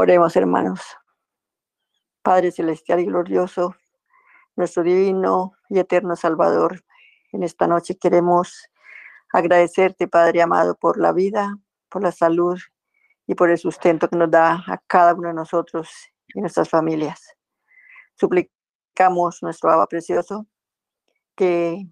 [0.00, 0.80] Oremos, hermanos.
[2.22, 3.74] Padre celestial y glorioso,
[4.54, 6.84] nuestro divino y eterno Salvador,
[7.32, 8.70] en esta noche queremos
[9.32, 11.58] agradecerte, Padre amado, por la vida,
[11.88, 12.56] por la salud
[13.26, 15.90] y por el sustento que nos da a cada uno de nosotros
[16.32, 17.34] y nuestras familias.
[18.14, 20.46] Suplicamos nuestro Abba precioso
[21.34, 21.88] que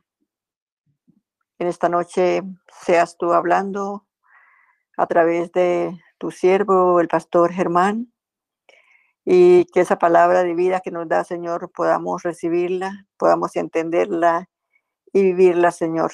[1.58, 4.06] en esta noche seas tú hablando
[4.96, 8.12] a través de tu siervo, el pastor Germán,
[9.24, 14.48] y que esa palabra de vida que nos da, Señor, podamos recibirla, podamos entenderla
[15.12, 16.12] y vivirla, Señor.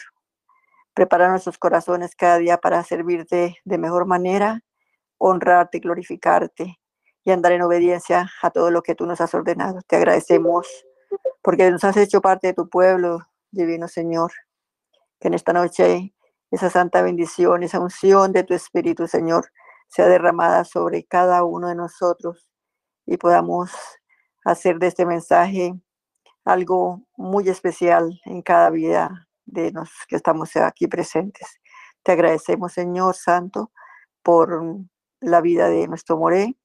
[0.95, 4.61] Prepara nuestros corazones cada día para servirte de mejor manera,
[5.19, 6.79] honrarte, glorificarte
[7.25, 9.81] y andar en obediencia a todo lo que tú nos has ordenado.
[9.87, 10.67] Te agradecemos
[11.43, 14.33] porque nos has hecho parte de tu pueblo, divino Señor.
[15.21, 16.15] Que en esta noche
[16.51, 19.51] esa santa bendición, esa unción de tu Espíritu, Señor,
[19.93, 22.49] sea derramada sobre cada uno de nosotros
[23.05, 23.71] y podamos
[24.43, 25.75] hacer de este mensaje
[26.47, 31.61] algo muy especial en cada vida de los que estamos aquí presentes.
[32.03, 33.71] Te agradecemos, Señor Santo,
[34.23, 34.63] por
[35.21, 36.57] la vida de nuestro Moré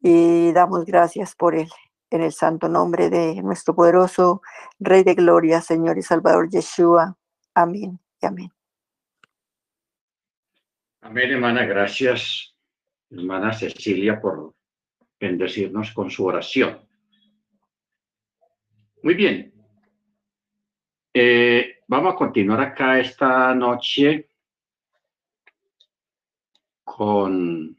[0.00, 1.68] y damos gracias por él.
[2.10, 4.42] En el santo nombre de nuestro poderoso
[4.78, 7.16] Rey de Gloria, Señor y Salvador Yeshua.
[7.52, 8.63] Amén y amén.
[11.06, 11.66] Amén, hermana.
[11.66, 12.56] Gracias,
[13.10, 14.54] hermana Cecilia, por
[15.20, 16.80] bendecirnos con su oración.
[19.02, 19.52] Muy bien.
[21.12, 24.30] Eh, vamos a continuar acá esta noche
[26.82, 27.78] con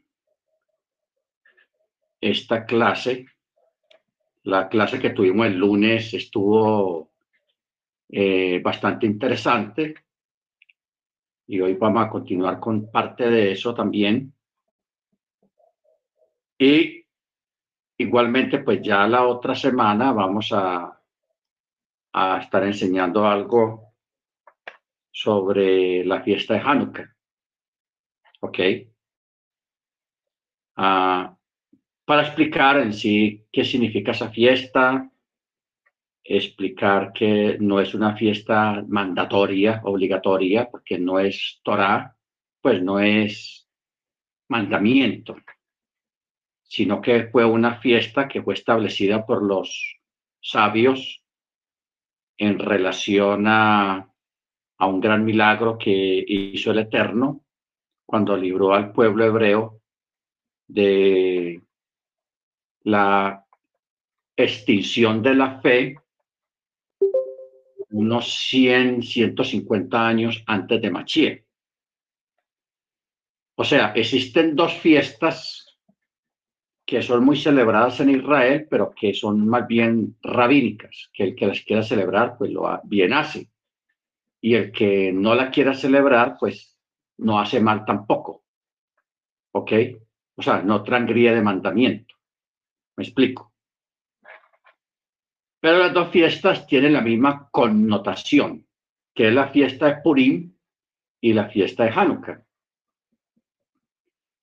[2.20, 3.26] esta clase.
[4.44, 7.10] La clase que tuvimos el lunes estuvo
[8.08, 10.05] eh, bastante interesante
[11.46, 14.32] y hoy vamos a continuar con parte de eso también.
[16.58, 17.04] Y
[17.98, 21.00] igualmente, pues ya la otra semana vamos a,
[22.12, 23.94] a estar enseñando algo
[25.10, 27.14] sobre la fiesta de Hanukkah.
[28.40, 28.58] ¿Ok?
[30.76, 31.36] Ah,
[32.04, 35.10] para explicar en sí qué significa esa fiesta,
[36.28, 42.16] explicar que no es una fiesta mandatoria, obligatoria, porque no es Torah,
[42.60, 43.68] pues no es
[44.48, 45.36] mandamiento,
[46.62, 49.98] sino que fue una fiesta que fue establecida por los
[50.40, 51.22] sabios
[52.38, 54.12] en relación a,
[54.78, 57.44] a un gran milagro que hizo el Eterno
[58.04, 59.80] cuando libró al pueblo hebreo
[60.68, 61.62] de
[62.82, 63.44] la
[64.36, 65.96] extinción de la fe
[67.96, 71.46] unos 100, 150 años antes de Machie.
[73.54, 75.78] O sea, existen dos fiestas
[76.84, 81.46] que son muy celebradas en Israel, pero que son más bien rabínicas, que el que
[81.46, 83.50] las quiera celebrar, pues lo bien hace.
[84.42, 86.76] Y el que no la quiera celebrar, pues
[87.16, 88.44] no hace mal tampoco.
[89.52, 89.72] ¿Ok?
[90.36, 92.14] O sea, no transgría de mandamiento.
[92.96, 93.54] ¿Me explico?
[95.60, 98.66] Pero las dos fiestas tienen la misma connotación,
[99.14, 100.54] que es la fiesta de Purim
[101.20, 102.42] y la fiesta de Hanukkah.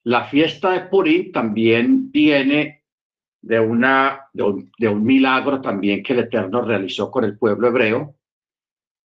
[0.05, 2.83] La fiesta de Purim también viene
[3.41, 8.15] de, una, de un, milagro también que el Eterno realizó con el pueblo hebreo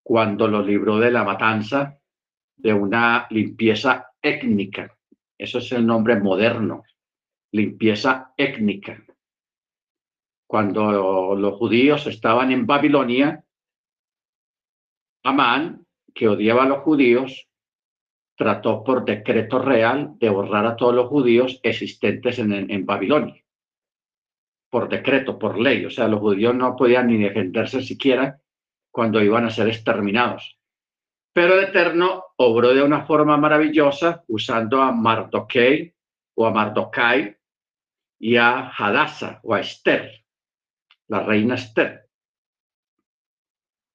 [0.03, 1.99] cuando lo libró de la matanza
[2.55, 4.97] de una limpieza étnica.
[5.37, 6.83] Eso es el nombre moderno,
[7.51, 9.01] limpieza étnica
[10.49, 13.45] cuando los judíos estaban en Babilonia,
[15.23, 17.47] Amán, que odiaba a los judíos,
[18.35, 23.45] trató por decreto real de borrar a todos los judíos existentes en, Babilonia.
[24.71, 25.85] Por decreto, por ley.
[25.85, 28.41] O sea, los judíos no podían ni defenderse siquiera
[28.89, 30.57] cuando iban a ser exterminados.
[31.31, 35.93] Pero el Eterno obró de una forma maravillosa usando a Mardoquei
[36.33, 37.37] o a Mardokai
[38.17, 40.19] y a Hadassah o a Esther
[41.09, 42.09] la reina Esther.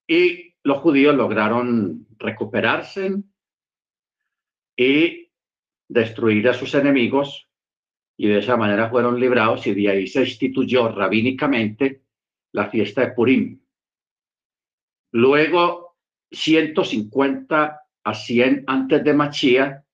[0.07, 3.15] Y los judíos lograron recuperarse
[4.77, 5.31] y
[5.89, 7.49] destruir a sus enemigos
[8.17, 12.05] y de esa manera fueron librados y de ahí se instituyó rabínicamente
[12.53, 13.61] la fiesta de Purim.
[15.13, 15.97] Luego,
[16.31, 19.85] 150 a 100 antes de Machía,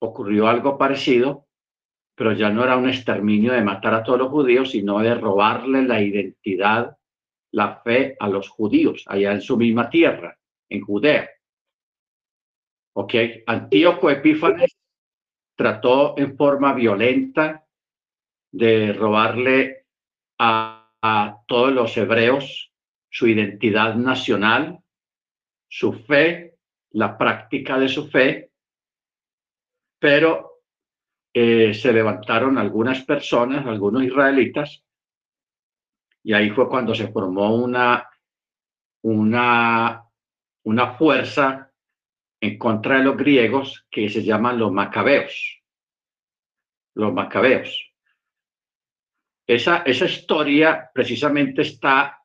[0.00, 1.46] ocurrió algo parecido
[2.14, 5.82] pero ya no era un exterminio de matar a todos los judíos, sino de robarle
[5.82, 6.96] la identidad,
[7.52, 10.38] la fe a los judíos, allá en su misma tierra,
[10.68, 11.30] en Judea.
[12.94, 13.14] ¿Ok?
[13.46, 14.76] Antíoco Epífanes
[15.56, 17.66] trató en forma violenta
[18.50, 19.86] de robarle
[20.38, 22.72] a, a todos los hebreos
[23.08, 24.82] su identidad nacional,
[25.68, 26.56] su fe,
[26.90, 28.50] la práctica de su fe,
[29.98, 30.51] pero
[31.34, 34.84] se levantaron algunas personas, algunos israelitas,
[36.22, 38.08] y ahí fue cuando se formó una,
[39.02, 40.04] una,
[40.64, 41.72] una fuerza
[42.40, 45.62] en contra de los griegos que se llaman los macabeos.
[46.94, 47.92] Los macabeos.
[49.46, 52.22] Esa, esa historia precisamente está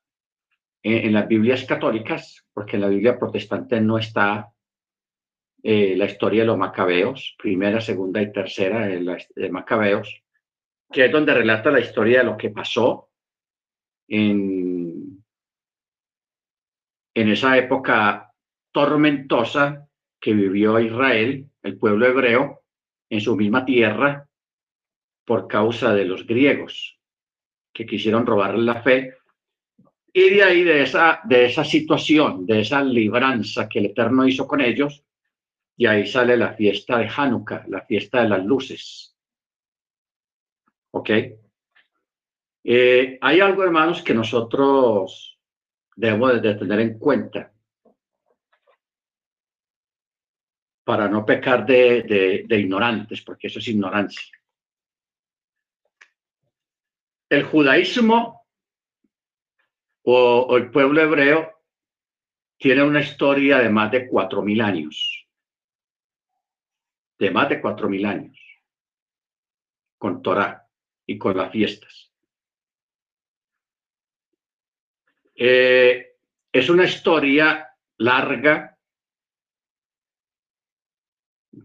[0.84, 4.52] en, las Biblias católicas, porque en la Biblia protestante no está
[5.64, 10.24] eh, la historia de los macabeos, primera, segunda y tercera de, de macabeos,
[10.92, 13.10] que es donde relata la historia de lo que pasó
[14.08, 15.24] en,
[17.14, 18.32] en esa época
[18.72, 19.88] tormentosa
[20.20, 22.62] que vivió Israel, el pueblo hebreo,
[23.10, 24.28] en su misma tierra
[25.26, 27.00] por causa de los griegos
[27.74, 29.14] que quisieron robarle la fe.
[30.14, 34.48] Y de ahí, de esa, de esa situación, de esa libranza que el Eterno hizo
[34.48, 35.04] con ellos,
[35.78, 39.16] y ahí sale la fiesta de Hanukkah, la fiesta de las luces.
[40.92, 41.10] ¿Ok?
[42.64, 45.40] Eh, hay algo, hermanos, que nosotros
[45.96, 47.54] debemos de tener en cuenta
[50.84, 54.36] para no pecar de, ignorantes, porque eso es ignorancia.
[57.30, 58.48] El judaísmo
[60.04, 61.52] o, o el pueblo hebreo
[62.58, 65.27] tiene una historia de más de cuatro mil años
[67.20, 68.38] de más de cuatro mil años,
[69.98, 70.68] con Torah
[71.06, 72.12] y con las fiestas.
[75.36, 76.16] Eh,
[76.52, 78.78] es una historia larga.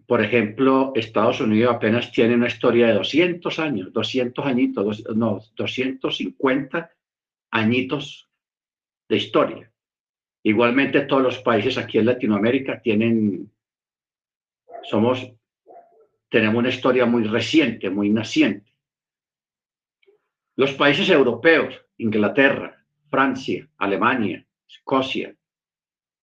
[0.06, 6.90] Por ejemplo, Estados Unidos apenas tiene una historia de 200 años, 200 añitos, no, 250
[7.50, 8.31] añitos
[9.08, 9.72] de historia.
[10.43, 13.50] Igualmente todos los países aquí en Latinoamérica tienen,
[14.82, 15.32] somos
[16.32, 18.75] tenemos una historia muy reciente, muy naciente.
[20.56, 25.37] Los países europeos, Inglaterra, Francia, Alemania, Escocia,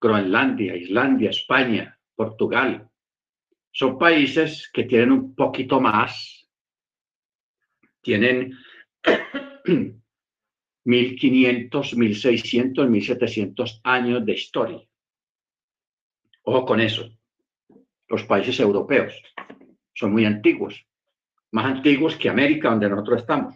[0.00, 2.90] Groenlandia, Islandia, España, Portugal,
[3.70, 6.44] son países que tienen un poquito más,
[8.02, 8.58] tienen
[10.84, 14.82] 1500, 1600, 1700 años de historia.
[16.42, 17.16] Ojo con eso,
[18.08, 19.14] los países europeos
[20.00, 20.86] son muy antiguos,
[21.52, 23.54] más antiguos que América, donde nosotros estamos.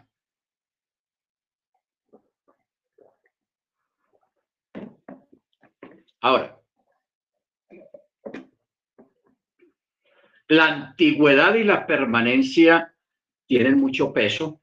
[6.21, 6.61] Ahora,
[10.49, 12.95] la antigüedad y la permanencia
[13.47, 14.61] tienen mucho peso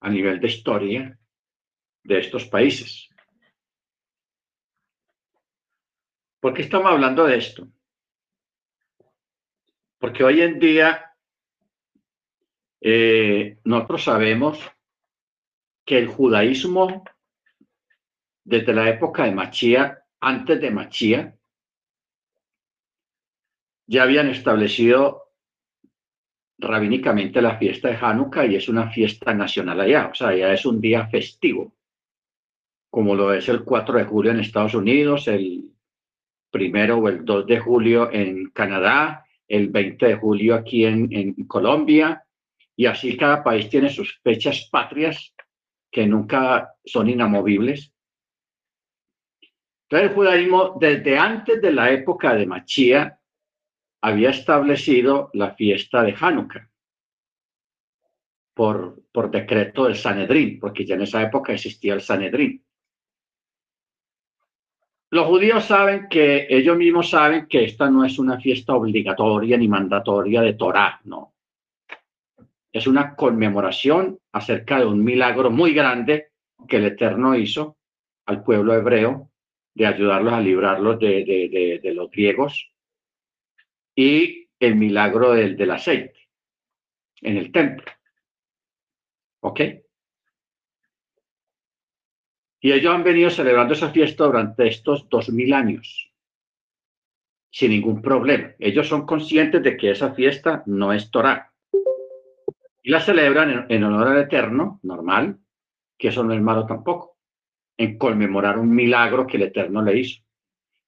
[0.00, 1.18] a nivel de historia
[2.04, 3.08] de estos países.
[6.38, 7.68] ¿Por qué estamos hablando de esto?
[9.98, 11.14] Porque hoy en día
[12.80, 14.58] eh, nosotros sabemos
[15.84, 17.04] que el judaísmo,
[18.44, 21.36] desde la época de Machía, antes de Machía,
[23.86, 25.32] ya habían establecido
[26.58, 30.64] rabínicamente la fiesta de Hanukkah y es una fiesta nacional allá, o sea, ya es
[30.64, 31.74] un día festivo,
[32.90, 35.70] como lo es el 4 de julio en Estados Unidos, el
[36.50, 42.24] primero o el 2 de julio en Canadá, el 20 de julio aquí en, Colombia,
[42.74, 45.34] y así cada país tiene sus fechas patrias
[45.90, 47.92] que nunca son inamovibles.
[49.88, 53.20] Entonces el judaísmo, desde antes de la época de Machía,
[54.02, 56.68] había establecido la fiesta de Hanukkah
[58.52, 62.65] por, por decreto del Sanedrín, porque ya en esa época existía el Sanedrín.
[65.16, 69.66] Los judíos saben que, ellos mismos saben que esta no es una fiesta obligatoria ni
[69.66, 71.32] mandatoria de Torah, no.
[72.70, 76.32] Es una conmemoración acerca de un milagro muy grande
[76.68, 77.78] que el Eterno hizo
[78.26, 79.30] al pueblo hebreo
[79.74, 82.70] de ayudarlos a librarlos de, los griegos
[83.94, 86.28] y el milagro del, del aceite
[87.22, 87.90] en el templo.
[89.40, 89.60] ¿Ok?
[92.60, 96.10] Y ellos han venido celebrando esa fiesta durante estos dos mil años,
[97.50, 98.52] sin ningún problema.
[98.58, 101.52] Ellos son conscientes de que esa fiesta no es Torah.
[102.82, 105.38] Y la celebran en, honor al Eterno, normal,
[105.98, 107.18] que eso no es malo tampoco,
[107.76, 110.22] en conmemorar un milagro que el Eterno le hizo.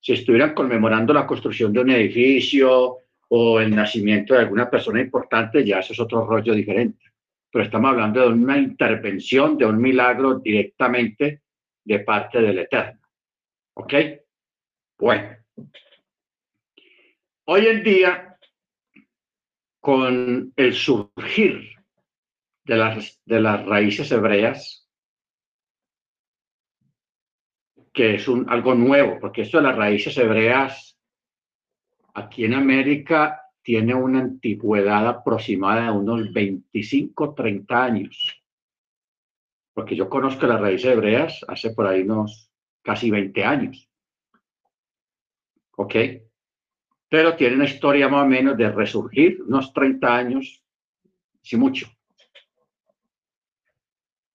[0.00, 2.98] Si estuvieran conmemorando la construcción de un edificio
[3.28, 7.04] o el nacimiento de alguna persona importante, ya eso es otro rollo diferente.
[7.50, 11.42] pero estamos hablando de una intervención, de un milagro directamente
[11.88, 13.00] de parte del Eterno.
[13.74, 13.94] ¿Ok?
[14.98, 15.36] Bueno.
[17.46, 18.38] Hoy en día,
[19.80, 21.72] con el surgir
[22.64, 24.86] de las, de las raíces hebreas,
[27.94, 30.98] que es un, algo nuevo, porque esto de las raíces hebreas
[32.12, 38.37] aquí en América tiene una antigüedad aproximada de unos 25, 30 años.
[39.78, 42.50] Porque yo conozco las raíces hebreas hace por ahí unos
[42.82, 43.88] casi 20 años.
[45.76, 45.94] ¿Ok?
[47.08, 50.64] Pero tiene una historia más o menos de resurgir unos 30 años,
[51.42, 51.86] si mucho.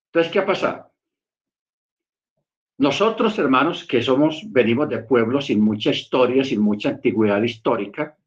[0.06, 0.94] Entonces, ¿qué ha pasado?
[2.78, 8.18] Nosotros, hermanos, que somos, venimos de pueblos sin mucha historia, sin mucha antigüedad histórica,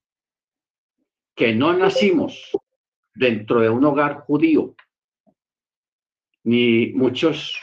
[1.35, 2.51] que no nacimos
[3.15, 4.75] dentro de un hogar judío,
[6.47, 7.61] ni muchos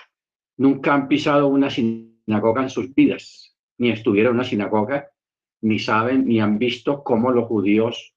[0.57, 5.09] nunca han pisado una sinagoga en sus vidas, ni estuvieron en una sinagoga,
[5.61, 8.13] ni saben, ni han visto cómo los judíos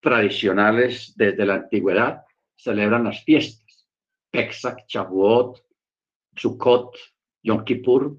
[0.00, 2.24] tradicionales desde la antigüedad
[2.56, 3.88] celebran las fiestas.
[4.32, 5.64] Pesach, Shavuot,
[6.34, 6.96] Sukkot,
[7.44, 8.18] Yom Kippur.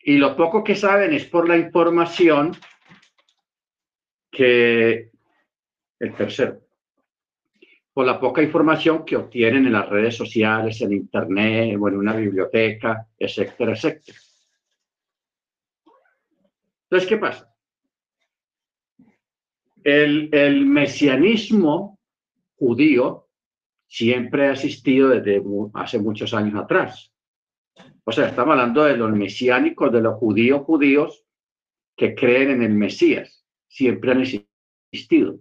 [0.00, 2.56] Y lo poco que saben es por la información
[4.32, 5.12] que
[6.00, 6.60] el tercero,
[8.04, 13.06] la poca información que obtienen en las redes sociales, en internet o en una biblioteca,
[13.18, 14.18] etcétera, etcétera.
[16.84, 17.54] Entonces, ¿qué pasa?
[19.82, 21.98] El, el mesianismo
[22.56, 23.28] judío
[23.86, 25.42] siempre ha existido desde
[25.74, 27.12] hace muchos años atrás.
[28.04, 31.24] O sea, estamos hablando de los mesiánicos, de los judíos judíos
[31.96, 33.44] que creen en el Mesías.
[33.68, 35.40] Siempre han existido.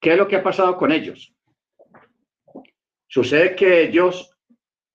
[0.00, 1.34] ¿Qué es lo que ha pasado con ellos?
[3.06, 4.30] Sucede que ellos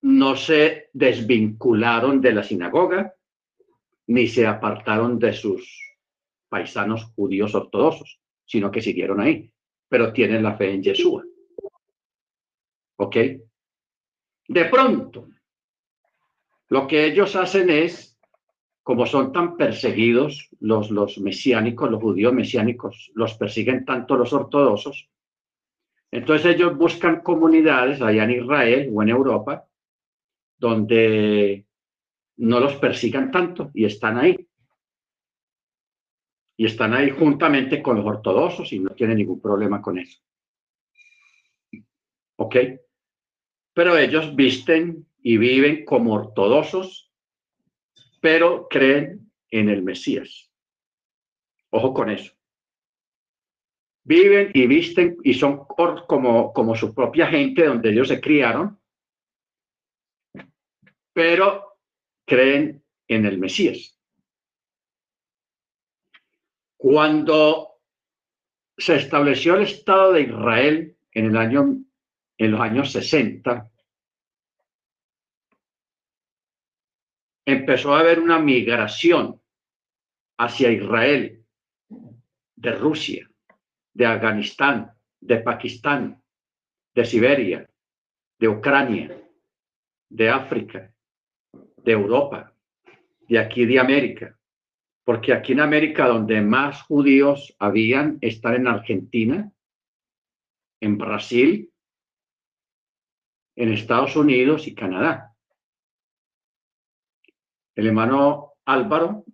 [0.02, 3.14] no se desvincularon de la sinagoga
[4.08, 5.96] ni se apartaron de sus
[6.50, 9.54] paisanos judíos ortodoxos, sino que siguieron ahí
[9.94, 11.24] pero tienen la fe en Yeshua.
[12.98, 13.16] ¿Ok?
[14.48, 15.30] De pronto,
[16.70, 18.13] lo que ellos hacen es,
[18.84, 25.10] como son tan perseguidos, los, los mesiánicos, los judíos mesiánicos, los persiguen tanto los ortodoxos,
[26.12, 29.66] entonces ellos buscan comunidades allá en Israel o en Europa
[30.58, 31.66] donde
[32.38, 34.48] no los persigan tanto y están ahí
[36.56, 40.20] y están ahí juntamente con los ortodoxos y no tienen ningún problema con eso.
[42.38, 42.56] ¿Ok?
[43.74, 47.12] Pero ellos visten y viven como ortodoxos,
[48.24, 50.50] pero creen en el Mesías.
[51.72, 52.32] Ojo con eso.
[54.06, 55.66] Viven y visten y son
[56.08, 58.80] como, como su propia gente donde ellos se criaron,
[61.12, 61.80] pero
[62.26, 64.00] creen en el Mesías.
[66.78, 67.82] Cuando
[68.78, 71.84] se estableció el Estado de Israel en, el año,
[72.38, 73.70] en los años 60,
[77.46, 79.42] empezó a haber una migración
[80.38, 81.44] hacia Israel
[82.56, 83.30] de Rusia,
[83.94, 86.22] de Afganistán, de Pakistán,
[86.96, 87.70] de Siberia,
[88.40, 89.22] de Ucrania,
[90.10, 90.94] de África,
[91.52, 92.54] de Europa,
[93.28, 94.38] de aquí de América
[95.04, 99.52] porque aquí en América donde más judíos habían están en Argentina,
[100.80, 101.72] en Brasil,
[103.56, 105.33] en Estados Unidos y Canadá.
[107.76, 109.26] El hermano Álvaro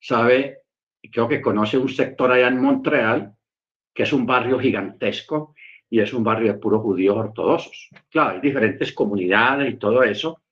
[0.00, 0.62] sabe,
[1.12, 3.34] creo que conoce un sector allá en Montreal,
[3.94, 5.54] que es un barrio gigantesco
[5.90, 7.90] y es un barrio de puros judíos ortodoxos.
[8.10, 10.42] Claro, hay diferentes comunidades y todo eso,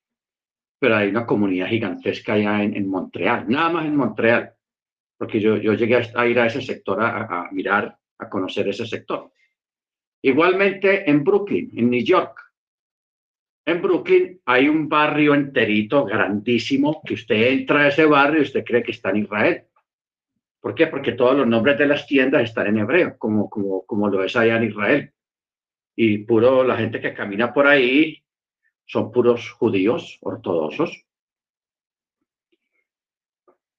[0.78, 4.52] pero hay una comunidad gigantesca allá en, Montreal, nada más en Montreal,
[5.16, 9.32] porque yo, yo llegué a, ir a ese sector a, mirar, a conocer ese sector.
[10.22, 12.45] Igualmente en Brooklyn, en New York.
[13.66, 18.64] En Brooklyn hay un barrio enterito, grandísimo, que usted entra a ese barrio y usted
[18.64, 19.64] cree que está en Israel.
[20.60, 20.86] ¿Por qué?
[20.86, 24.36] Porque todos los nombres de las tiendas están en hebreo, como, como, como lo es
[24.36, 25.12] allá en Israel.
[25.96, 28.22] Y puro la gente que camina por ahí
[28.84, 31.04] son puros judíos ortodoxos.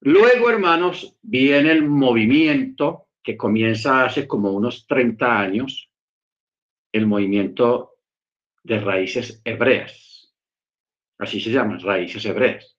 [0.01, 5.89] Luego, hermanos, viene el movimiento que comienza hace como unos 30 años,
[6.91, 7.97] el movimiento
[8.67, 10.36] de raíces hebreas.
[11.17, 12.77] Así se llaman, raíces hebreas.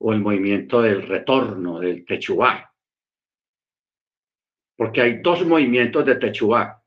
[0.00, 2.74] O el movimiento del retorno, del Techubá.
[4.76, 6.82] Porque hay dos movimientos de Techubá.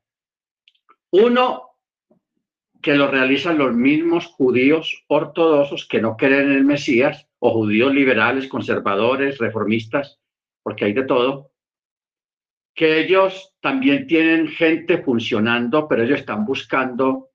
[1.10, 1.78] Uno,
[2.82, 7.94] que lo realizan los mismos judíos ortodoxos que no creen en el Mesías, o judíos
[7.94, 10.20] liberales, conservadores, reformistas,
[10.62, 11.52] porque hay de todo,
[12.74, 17.30] que ellos también tienen gente funcionando, pero ellos están buscando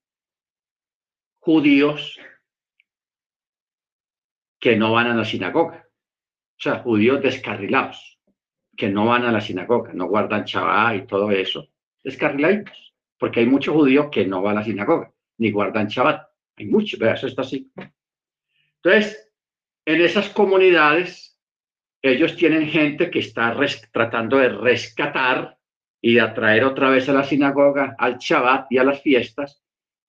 [1.50, 2.20] judíos
[4.60, 5.88] que no van a la sinagoga.
[5.88, 8.20] O sea, judíos descarrilados,
[8.78, 11.68] que no van a la sinagoga, no guardan chabá y todo eso.
[12.04, 16.22] Descarrilados, porque hay muchos judíos que no van a la sinagoga, ni guardan chabat.
[16.56, 17.72] Hay muchos, pero eso está así.
[18.76, 19.32] Entonces,
[19.86, 21.36] en esas comunidades,
[22.04, 23.58] ellos tienen gente que está
[23.92, 25.58] tratando de rescatar
[26.00, 29.64] y de atraer otra vez a la sinagoga, al Shabbat y a las fiestas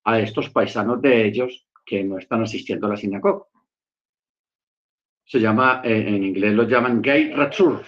[0.04, 3.44] a estos paisanos de ellos que no están asistiendo a la sinagoga
[5.30, 7.80] se llama, eh, en inglés lo llaman gate return,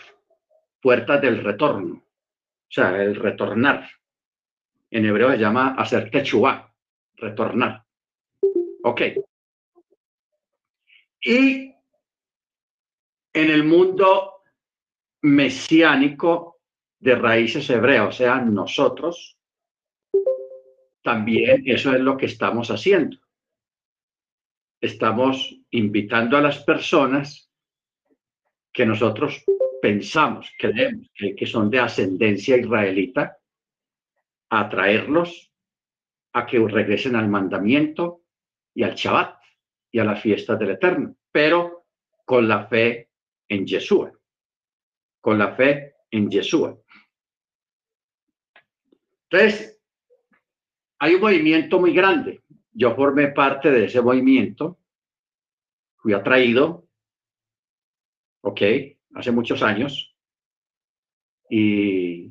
[0.81, 3.91] puerta del retorno, o sea, el retornar.
[4.89, 6.73] En hebreo se llama hacer techua,
[7.17, 7.85] retornar.
[8.85, 9.01] Ok.
[11.21, 11.75] Y
[13.33, 14.43] en el mundo
[15.23, 16.61] mesiánico
[17.01, 19.37] de raíces hebreas, o sea, nosotros,
[21.03, 23.19] también eso es lo que estamos haciendo
[24.83, 27.49] estamos invitando a las personas
[28.73, 29.45] que nosotros
[29.81, 33.39] pensamos, creemos que, son de ascendencia israelita,
[34.51, 35.53] a traerlos
[36.35, 38.25] a que regresen al mandamiento
[38.75, 39.41] y al Shabbat
[39.93, 41.87] y a las fiestas del Eterno, pero
[42.25, 43.11] con la fe
[43.49, 44.13] en Yeshua,
[45.21, 46.77] con la fe en Yeshua.
[49.31, 49.82] Entonces,
[51.03, 52.45] hay un movimiento muy grande.
[52.73, 54.79] Yo formé parte de ese movimiento,
[55.97, 56.87] fui atraído,
[58.43, 58.61] ok,
[59.15, 60.17] hace muchos años,
[61.51, 62.31] y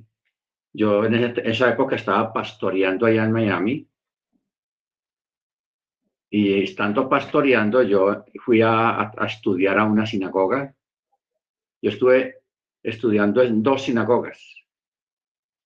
[0.71, 3.89] yo en esa época estaba pastoreando allá en Miami,
[6.29, 10.73] y estando pastoreando, yo fui a, estudiar a una sinagoga.
[11.81, 12.43] Yo estuve
[12.81, 14.41] estudiando en dos sinagogas.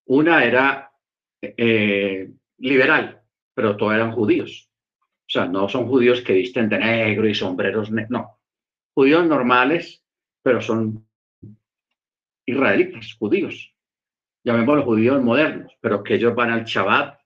[0.05, 0.91] Una era
[1.39, 3.21] eh, liberal,
[3.53, 4.69] pero todos eran judíos.
[5.27, 8.39] O sea, no son judíos que visten de negro y sombreros, no.
[8.93, 10.03] Judíos normales,
[10.41, 11.07] pero son
[12.45, 13.73] israelitas, judíos.
[14.43, 17.19] Llamémoslos judíos modernos, pero que ellos van al Shabbat,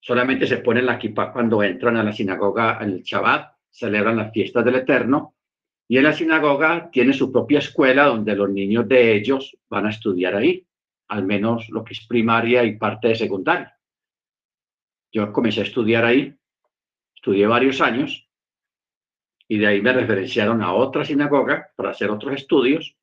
[0.00, 4.32] solamente se ponen la kippah cuando entran a la sinagoga en el Shabbat, celebran las
[4.32, 5.36] fiestas del Eterno,
[5.86, 9.90] y en la sinagoga tiene su propia escuela donde los niños de ellos van a
[9.90, 10.66] estudiar ahí,
[11.08, 13.76] al menos lo que es primaria y parte de secundaria.
[15.12, 16.34] Yo comencé a estudiar ahí,
[17.14, 18.28] estudié varios años
[19.46, 22.96] y de ahí me referenciaron a otra sinagoga para hacer otros estudios.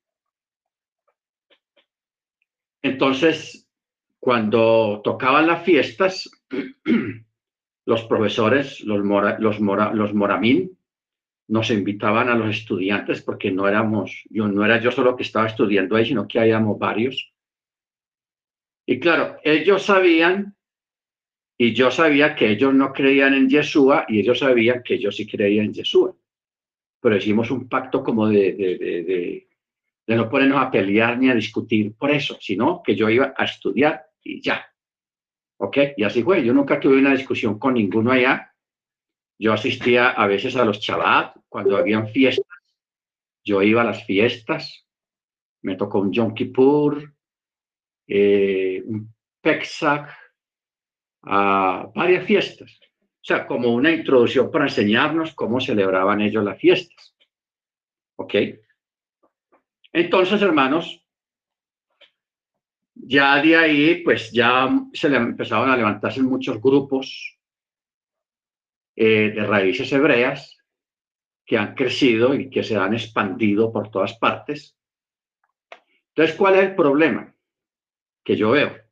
[2.82, 3.68] Entonces,
[4.18, 6.28] cuando tocaban las fiestas,
[7.86, 9.04] los profesores, los,
[9.38, 10.76] los, los moramín,
[11.48, 15.46] nos invitaban a los estudiantes porque no éramos, yo no era yo solo que estaba
[15.46, 17.32] estudiando ahí, sino que habíamos varios.
[18.86, 20.56] Y claro, ellos sabían
[21.62, 25.26] y yo sabía que ellos no creían en Yeshua y ellos sabían que yo sí
[25.26, 26.16] creía en Yeshua.
[27.02, 32.12] Pero hicimos un pacto como de, de, no ponernos a pelear ni a discutir por
[32.12, 34.64] eso, sino que yo iba a estudiar y ya.
[35.58, 35.76] ¿Ok?
[35.98, 36.42] Y así fue.
[36.42, 38.54] Yo nunca tuve una discusión con ninguno allá.
[39.38, 42.46] Yo asistía a veces a los Shabbat cuando habían fiestas.
[43.44, 44.86] Yo iba a las fiestas.
[45.60, 47.12] Me tocó un Yom Kippur,
[48.08, 50.08] eh, un Pesach,
[51.22, 52.78] a varias fiestas.
[52.82, 57.14] O sea, como una introducción para enseñarnos cómo celebraban ellos las fiestas.
[58.16, 58.34] ¿Ok?
[59.92, 61.04] Entonces, hermanos,
[62.94, 67.38] ya de ahí, pues ya se le empezaron a levantarse muchos grupos
[68.96, 70.58] eh, de raíces hebreas
[71.44, 74.76] que han crecido y que se han expandido por todas partes.
[76.08, 77.34] Entonces, ¿cuál es el problema
[78.24, 78.89] que yo veo?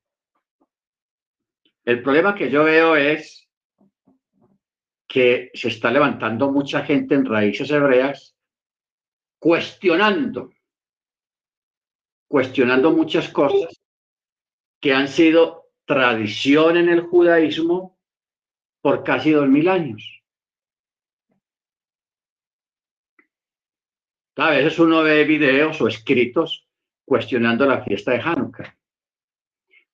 [1.88, 3.48] El problema que yo veo es
[5.08, 8.36] que se está levantando mucha gente en raíces hebreas
[9.38, 10.52] cuestionando,
[12.28, 13.80] cuestionando muchas cosas
[14.78, 17.98] que han sido tradición en el judaísmo
[18.82, 20.22] por casi dos mil años.
[24.36, 26.68] A veces uno ve videos o escritos
[27.06, 28.76] cuestionando la fiesta de Hanukkah,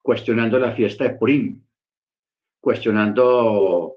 [0.03, 1.65] cuestionando la fiesta de Purim,
[2.65, 3.95] cuestionando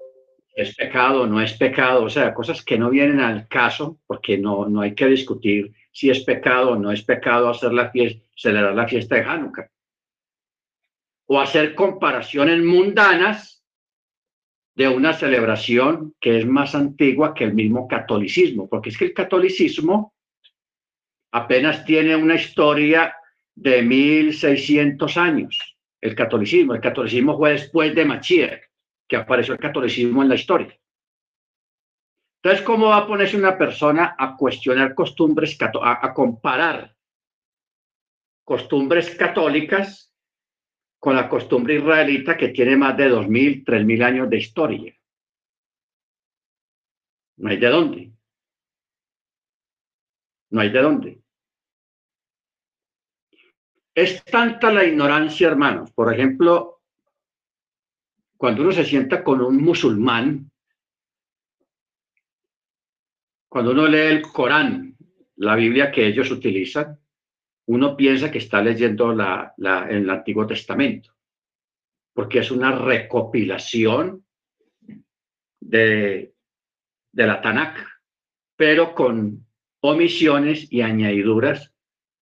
[0.54, 4.68] es pecado no es pecado, o sea, cosas que no vienen al caso, porque no,
[4.68, 8.74] no hay que discutir si es pecado o no es pecado hacer la fiesta, celebrar
[8.74, 9.70] la fiesta de Hanukkah.
[11.28, 13.64] O hacer comparaciones mundanas
[14.74, 19.14] de una celebración que es más antigua que el mismo catolicismo, porque es que el
[19.14, 20.12] catolicismo
[21.30, 23.14] apenas tiene una historia
[23.54, 26.74] de 1600 años, el catolicismo.
[26.74, 28.62] El catolicismo fue después de Machier,
[29.08, 30.78] que apareció el catolicismo en la historia.
[32.42, 36.94] Entonces, ¿cómo va a ponerse una persona a cuestionar costumbres, a, a comparar
[38.44, 40.14] costumbres católicas
[41.00, 44.94] con la costumbre israelita que tiene más de 2.000, 3.000 años de historia?
[47.38, 48.12] No hay de dónde.
[50.50, 51.22] No hay de dónde.
[53.98, 55.90] Es tanta la ignorancia, hermanos.
[55.90, 56.82] Por ejemplo,
[58.36, 60.52] cuando uno se sienta con un musulmán,
[63.48, 64.96] cuando uno lee el Corán,
[65.38, 66.96] la Biblia que ellos utilizan,
[67.66, 69.52] uno piensa que está leyendo la,
[69.90, 71.12] el Antiguo Testamento,
[72.12, 74.24] porque es una recopilación
[75.58, 76.34] de,
[77.10, 77.84] de la Tanakh,
[78.54, 79.44] pero con
[79.80, 81.74] omisiones y añadiduras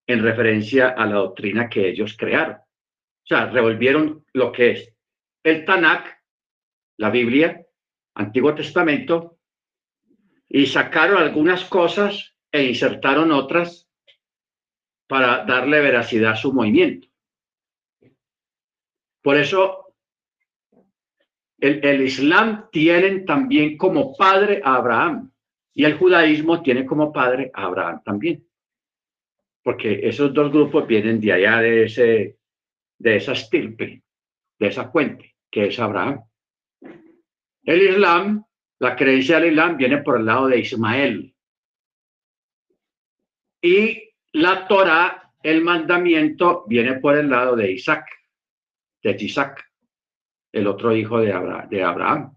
[0.07, 2.57] en referencia a la doctrina que ellos crearon.
[2.57, 4.95] O sea, revolvieron lo que es
[5.43, 6.07] el Tanakh,
[6.99, 7.65] la Biblia,
[8.15, 9.39] Antiguo Testamento,
[10.49, 13.89] y sacaron algunas cosas e insertaron otras
[15.09, 17.09] para darle veracidad a su movimiento.
[19.23, 19.95] Por eso,
[21.59, 25.33] el, el Islam tiene también como padre a Abraham
[25.75, 28.47] y el judaísmo tiene como padre a Abraham también
[29.67, 32.39] porque esos dos grupos vienen de allá, de, ese,
[32.99, 34.01] de esa estirpe,
[34.61, 36.25] de esa fuente, que es Abraham.
[37.65, 38.45] El Islam,
[38.79, 41.35] la creencia del Islam viene por el lado de Ismael.
[43.61, 48.07] Y la Torah, el mandamiento, viene por el lado de Isaac,
[49.03, 49.69] de Isaac,
[50.53, 51.69] el otro hijo de Abraham.
[51.69, 52.37] De Abraham.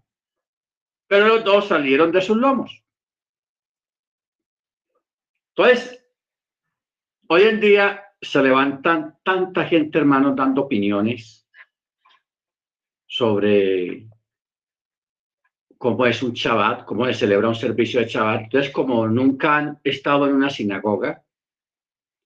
[1.06, 2.84] Pero los dos salieron de sus lomos.
[5.54, 5.99] Entonces,
[7.32, 11.48] Hoy en día se levantan tanta gente, hermanos, dando opiniones
[13.06, 14.08] sobre
[15.78, 18.42] cómo es un Shabbat, cómo se celebra un servicio de Shabbat.
[18.42, 21.22] Entonces, como nunca han estado en una sinagoga,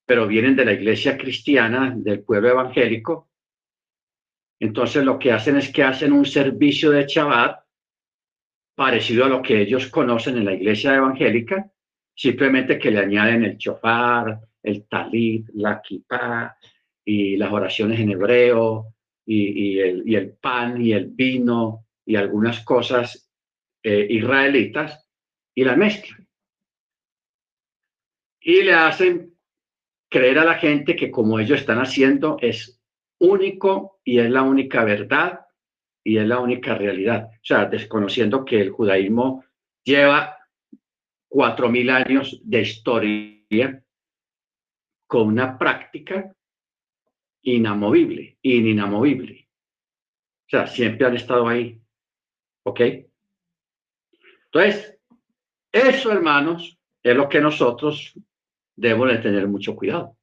[0.07, 3.29] pero vienen de la iglesia cristiana, del pueblo evangélico,
[4.59, 7.63] entonces lo que hacen es que hacen un servicio de Shabbat
[8.75, 11.71] parecido a lo que ellos conocen en la iglesia evangélica,
[12.15, 16.57] simplemente que le añaden el chofar, el talit, la kippah
[17.05, 18.95] y las oraciones en hebreo
[19.27, 23.31] y, el, pan y el vino y algunas cosas
[23.83, 25.07] eh, israelitas
[25.55, 26.27] y la mezclan.
[28.41, 29.35] Y le hacen
[30.11, 32.81] creer a la gente que como ellos están haciendo es
[33.19, 35.41] único y es la única verdad
[36.03, 37.31] y es la única realidad.
[37.33, 39.45] O sea, desconociendo que el judaísmo
[39.85, 40.37] lleva
[41.29, 43.84] cuatro mil años de historia
[45.15, 46.35] con una práctica
[47.43, 49.49] inamovible, ininamovible.
[50.45, 51.81] O sea, siempre han estado ahí.
[52.65, 52.81] ¿Ok?
[54.47, 54.99] Entonces,
[55.71, 58.19] eso, hermanos, es lo que nosotros
[58.75, 60.17] debemos de tener mucho cuidado.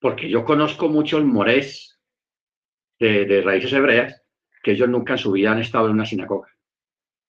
[0.00, 2.00] Porque yo conozco muchos morés
[2.98, 4.20] de, de raíces hebreas
[4.60, 6.48] que ellos nunca en su vida han estado en una sinagoga,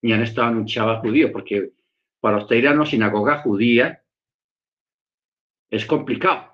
[0.02, 1.74] ni han estado en un chava judío, porque
[2.18, 4.01] para usted ir a una sinagoga judía
[5.72, 6.52] es complicado.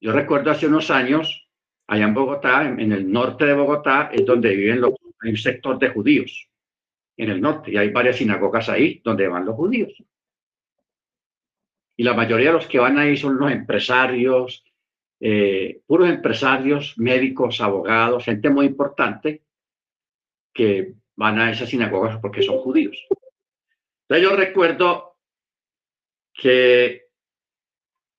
[0.00, 1.48] Yo recuerdo hace unos años,
[1.86, 5.78] allá en Bogotá, en, el norte de Bogotá, es donde viven los, hay un sector
[5.78, 6.48] de judíos,
[7.16, 9.94] en el norte, y hay varias sinagogas ahí donde van los judíos.
[11.96, 14.64] Y la mayoría de los que van ahí son los empresarios,
[15.20, 19.44] eh, puros empresarios, médicos, abogados, gente muy importante
[20.52, 22.98] que van a esas sinagogas porque son judíos.
[24.02, 25.16] Entonces yo recuerdo
[26.34, 27.05] que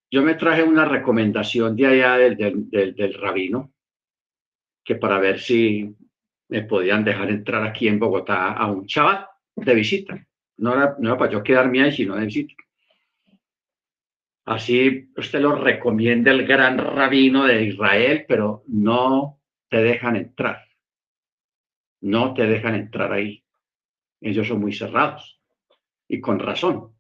[0.10, 3.74] yo me traje una recomendación de allá del, del, rabino,
[4.84, 5.96] que para ver si
[6.50, 10.26] me podían dejar entrar aquí en Bogotá a un chaval de visita.
[10.58, 12.54] No era, no para yo quedarme ahí, sino de visita.
[14.46, 20.64] Así usted lo recomienda el gran rabino de Israel, pero no te dejan entrar.
[22.00, 23.44] No te dejan entrar ahí.
[24.22, 25.42] Ellos son muy cerrados.
[26.08, 26.97] Y con razón.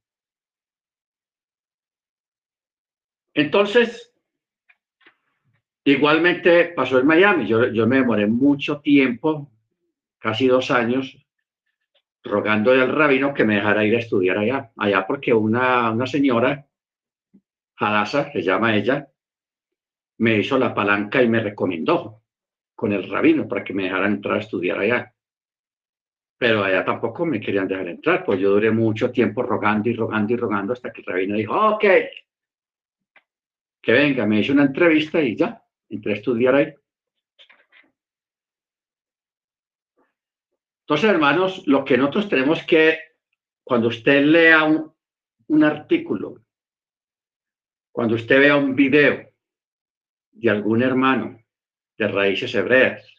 [3.37, 4.11] Entonces,
[5.83, 7.45] igualmente pasó en Miami.
[7.45, 9.51] Yo, me demoré mucho tiempo,
[10.17, 11.15] casi dos años,
[12.23, 14.71] rogando al rabino que me dejara ir a estudiar allá.
[14.75, 16.67] Allá porque una, una señora,
[17.75, 19.07] Hadassah, se llama ella,
[20.17, 22.23] me hizo la palanca y me recomendó.
[22.73, 25.13] con el rabino para que me dejaran entrar a estudiar allá.
[26.39, 30.33] Pero allá tampoco me querían dejar entrar, pues yo duré mucho tiempo rogando y rogando
[30.33, 31.83] y rogando hasta que el rabino dijo, ok,
[33.87, 36.73] que venga, me hizo una entrevista y ya, entré a estudiar ahí.
[40.81, 42.99] Entonces, hermanos, lo que nosotros tenemos que,
[43.63, 44.93] cuando usted lea un,
[45.47, 46.43] un artículo,
[47.89, 49.29] cuando usted vea un video
[50.31, 51.39] de algún hermano
[51.97, 53.09] de raíces hebreas,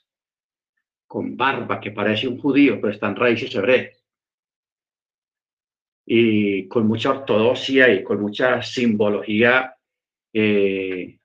[1.06, 4.04] con barba que parece un judío, pero está en raíces hebreas,
[6.04, 9.74] y con mucha ortodoxia y con mucha simbología
[10.32, 11.18] eh,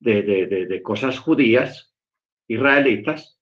[0.00, 1.94] de, de, cosas judías,
[2.48, 3.38] israelitas,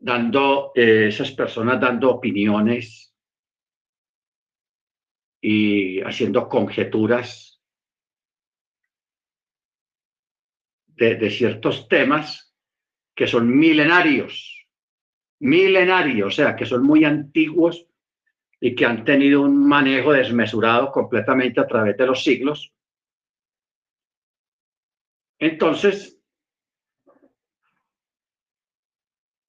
[0.00, 3.14] dando, eh, esas personas dando opiniones
[5.40, 7.62] y haciendo conjeturas
[10.96, 12.54] de, ciertos temas
[13.14, 14.66] que son milenarios,
[15.40, 17.86] milenarios, o sea, que son muy antiguos
[18.64, 22.72] y que han tenido un manejo desmesurado completamente a través de los siglos.
[25.38, 26.18] Entonces,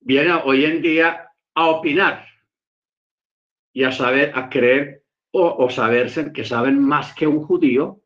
[0.00, 2.26] viene hoy en día a opinar
[3.72, 8.02] y a saber, a creer o, o saberse que saben más que un judío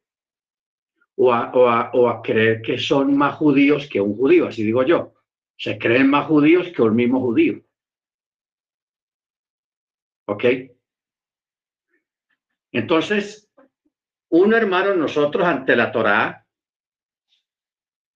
[1.16, 5.12] o a, creer que son más judíos que un judío, así digo yo.
[5.59, 7.64] Se creen más judíos que el mismo judío.
[10.27, 10.44] ¿Ok?
[12.72, 13.50] Entonces,
[14.30, 16.46] un hermano, nosotros ante la Torá,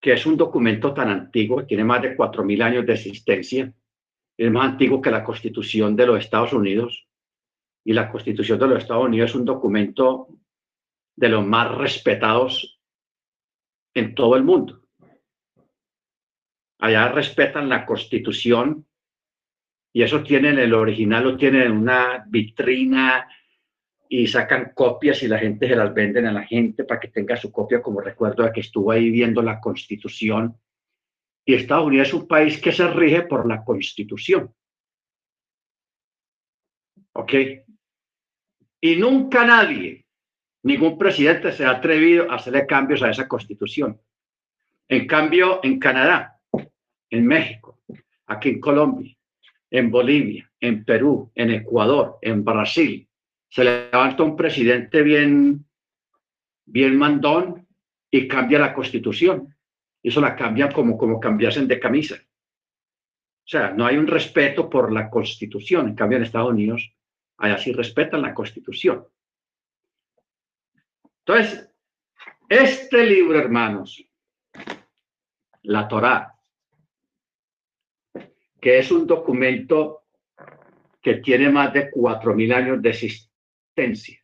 [0.01, 3.73] que es un documento tan antiguo, tiene más de 4.000 años de existencia,
[4.37, 7.09] es más antiguo que la Constitución de los Estados Unidos,
[7.85, 10.29] y la Constitución de los Estados Unidos es un documento
[11.17, 12.81] de los más respetados
[13.95, 14.83] en todo el mundo.
[16.81, 18.87] Allá respetan la constitución
[19.93, 23.29] y eso tienen, el original lo tienen en una vitrina
[24.09, 27.37] y sacan copias y la gente se las venden a la gente para que tenga
[27.37, 30.59] su copia como recuerdo de que estuvo ahí viendo la constitución.
[31.45, 34.55] Y Estados Unidos es un país que se rige por la constitución.
[37.13, 37.33] ¿Ok?
[38.81, 40.05] Y nunca nadie
[40.65, 44.01] Ningún presidente se ha atrevido a hacerle cambios a esa constitución.
[44.89, 46.41] En cambio, en Canadá,
[47.11, 47.81] en México,
[48.27, 49.15] aquí en Colombia,
[49.71, 53.07] en Bolivia, en Perú, en Ecuador, en Brasil,
[53.55, 55.65] se levanta un presidente bien,
[56.65, 57.69] bien mandón
[58.11, 59.55] y cambia la constitución.
[60.03, 62.17] Eso la cambia como, como cambiasen de camisa.
[62.17, 65.87] O sea, no hay un respeto por la constitución.
[65.87, 66.97] En cambio, en Estados Unidos,
[67.37, 69.07] allá sí respetan la constitución.
[71.21, 71.71] Entonces,
[72.49, 74.05] este libro, hermanos,
[75.63, 76.35] la Torá,
[78.61, 80.07] que es un documento
[81.01, 82.93] que tiene más de cuatro mil años de
[83.75, 84.21] existencia,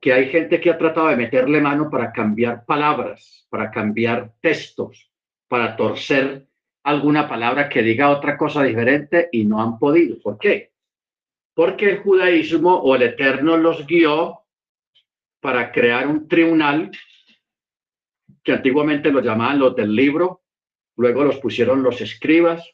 [0.00, 5.10] que hay gente que ha tratado de meterle mano para cambiar palabras, para cambiar textos,
[5.48, 6.46] para torcer
[6.84, 10.18] alguna palabra que diga otra cosa diferente y no han podido.
[10.20, 10.72] ¿Por qué?
[11.54, 14.40] Porque el judaísmo o el eterno los guió
[15.40, 16.90] para crear un tribunal
[18.42, 20.42] que antiguamente lo llamaban los del libro,
[20.96, 22.64] luego los pusieron los escribas,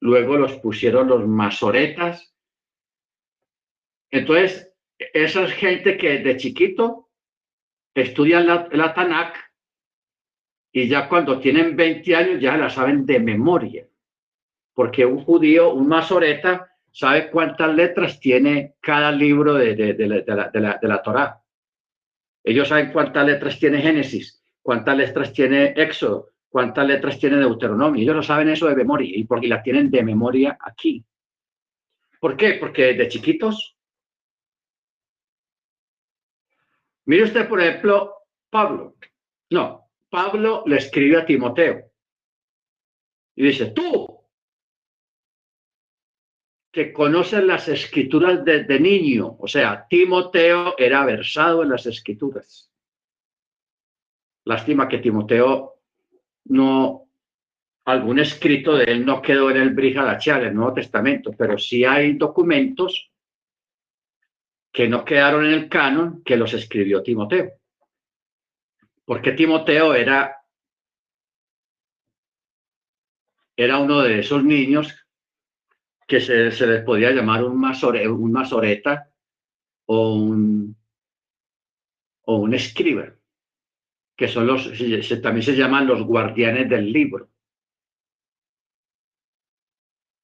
[0.00, 2.31] luego los pusieron los masoretas.
[4.12, 7.08] Entonces, esa es gente que de chiquito
[7.94, 9.34] estudian la, la Tanakh
[10.70, 13.86] y ya cuando tienen 20 años ya la saben de memoria,
[14.74, 20.78] porque un judío, un masoreta, sabe cuántas letras tiene cada libro de, de, de, la,
[20.80, 21.42] de la Torah.
[22.44, 28.02] Ellos saben cuántas letras tiene Génesis, cuántas letras tiene Éxodo, cuántas letras tiene Deuteronomio.
[28.02, 31.04] Ellos no saben eso de memoria y porque la tienen de memoria aquí.
[32.20, 32.54] ¿Por qué?
[32.54, 33.76] Porque de chiquitos.
[37.06, 38.14] Mire usted, por ejemplo,
[38.50, 38.96] Pablo.
[39.50, 41.90] No, Pablo le escribe a Timoteo
[43.34, 44.20] y dice, tú,
[46.70, 49.36] que conocen las escrituras desde niño.
[49.38, 52.70] O sea, Timoteo era versado en las escrituras.
[54.44, 55.80] Lástima que Timoteo
[56.46, 57.08] no,
[57.84, 62.14] algún escrito de él no quedó en el Brihadachial, el Nuevo Testamento, pero sí hay
[62.14, 63.11] documentos
[64.72, 67.52] que no quedaron en el canon que los escribió Timoteo.
[69.04, 70.36] Porque Timoteo era,
[73.54, 75.06] era uno de esos niños
[76.08, 79.10] que se, les podía llamar un, masore, un masoreta
[79.86, 80.76] o un,
[82.22, 83.14] o un escriba,
[84.16, 84.70] que son los,
[85.22, 87.28] también se llaman los guardianes del libro.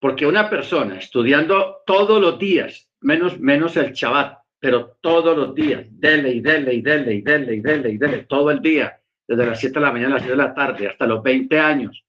[0.01, 5.87] Porque una persona estudiando todos los días, menos, menos el chabat, pero todos los días,
[5.91, 9.47] dele y dele y dele y dele y dele y dele, todo el día, desde
[9.47, 12.05] las 7 de la mañana a las 7 de la tarde hasta los 20 años,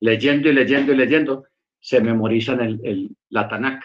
[0.00, 1.46] leyendo y leyendo y leyendo,
[1.80, 3.82] se memorizan el, el, la Tanakh,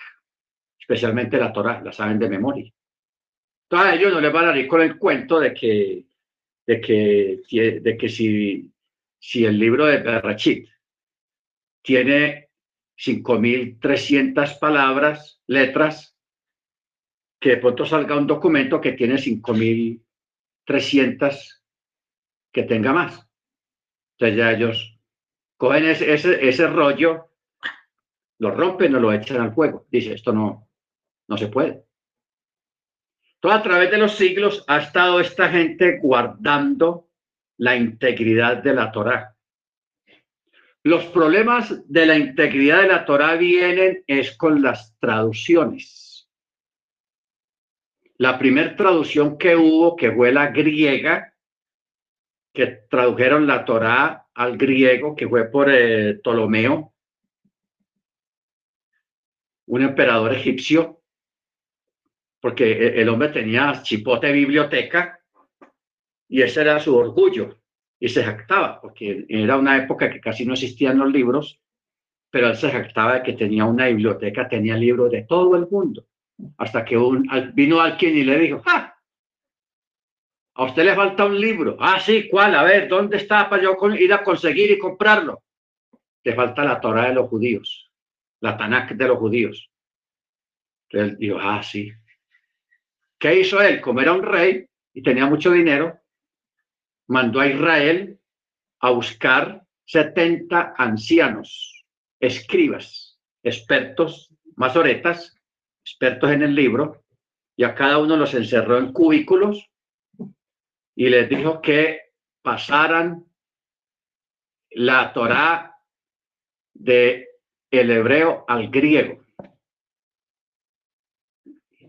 [0.79, 2.71] especialmente la Torah, la saben de memoria.
[3.69, 6.05] Entonces a ellos no les van a ir con el cuento de que,
[6.67, 8.69] de que, de que si,
[9.17, 10.67] si el libro de Berrachit
[11.81, 12.49] tiene
[13.03, 16.15] 5.300 palabras, letras,
[17.39, 21.63] que de pronto salga un documento que tiene 5.300
[22.51, 23.27] que tenga más.
[24.17, 24.99] Entonces ya ellos
[25.57, 27.31] cogen ese, ese, ese, rollo,
[28.37, 29.87] lo rompen o lo echan al fuego.
[29.89, 30.69] Dice, esto no,
[31.27, 31.83] no se puede.
[33.39, 37.09] Todo a través de los siglos ha estado esta gente guardando
[37.57, 39.35] la integridad de la Torá.
[40.83, 46.27] Los problemas de la integridad de la Torá vienen es con las traducciones.
[48.17, 51.35] La primera traducción que hubo, que fue la griega,
[52.51, 56.93] que tradujeron la Torá al griego, que fue por eh, Ptolomeo,
[59.67, 61.03] un emperador egipcio,
[62.39, 65.19] porque e, el hombre tenía chipote biblioteca
[66.27, 67.60] y ese era su orgullo
[68.01, 71.61] y se jactaba, porque era una época que casi no existían los libros,
[72.31, 76.07] pero él se jactaba de que tenía una biblioteca, tenía libros de todo el mundo,
[76.57, 78.63] hasta que un, vino alguien y le dijo.
[80.55, 81.77] A usted le falta un libro.
[81.79, 82.55] Ah, sí, ¿cuál?
[82.55, 85.43] A ver, ¿dónde está para yo ir a conseguir y comprarlo?
[86.23, 87.91] Te falta la Torah de los judíos,
[88.39, 89.69] la Tanakh de los judíos.
[90.89, 91.91] Entonces él dijo, ah, sí.
[93.19, 93.79] ¿Qué hizo él?
[93.79, 96.00] Como era un rey y tenía mucho dinero,
[97.11, 98.17] mandó a Israel
[98.79, 101.85] a buscar 70 ancianos,
[102.21, 105.35] escribas, expertos, masoretas,
[105.83, 107.03] expertos en el libro,
[107.57, 109.69] y a cada uno los encerró en cubículos
[110.95, 111.99] y les dijo que
[112.41, 113.25] pasaran
[114.69, 115.77] la Torá
[116.73, 117.27] de
[117.71, 119.25] el hebreo al griego.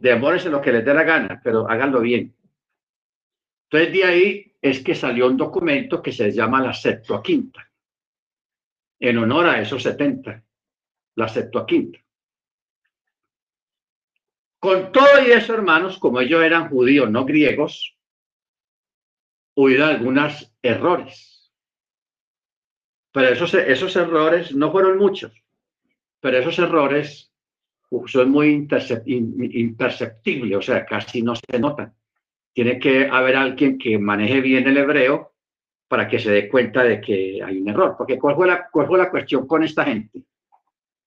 [0.00, 2.35] Demórense lo que les dé la gana, pero háganlo bien.
[3.70, 7.68] Entonces de ahí es que salió un documento que se llama la Septuaginta,
[9.01, 10.40] en honor a esos 70,
[11.16, 11.98] la Septuaginta.
[14.61, 17.98] Con todo y eso, hermanos, como ellos eran judíos, no griegos,
[19.57, 21.53] hubo algunos errores.
[23.11, 25.33] Pero esos, esos errores no fueron muchos,
[26.20, 27.33] pero esos errores
[28.07, 28.68] son muy
[29.51, 31.92] imperceptibles, o sea, casi no se notan
[32.52, 35.32] tiene que haber alguien que maneje bien el hebreo
[35.88, 37.94] para que se dé cuenta de que hay un error.
[37.96, 40.22] Porque ¿cuál fue la, cuál fue la cuestión con esta gente?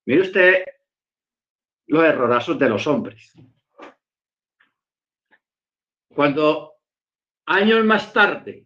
[0.05, 0.63] Mire usted
[1.87, 3.33] los errorazos de los hombres.
[6.13, 6.73] Cuando
[7.45, 8.65] años más tarde,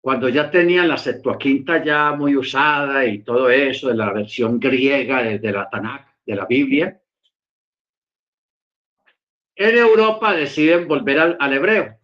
[0.00, 5.22] cuando ya tenían la Septuaginta ya muy usada y todo eso, de la versión griega
[5.22, 7.00] de, de la Tanakh, de la Biblia,
[9.60, 11.98] en Europa deciden volver al, hebreo.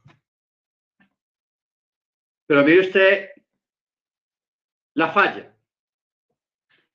[2.47, 3.31] Pero mire usted
[4.95, 5.57] la falla.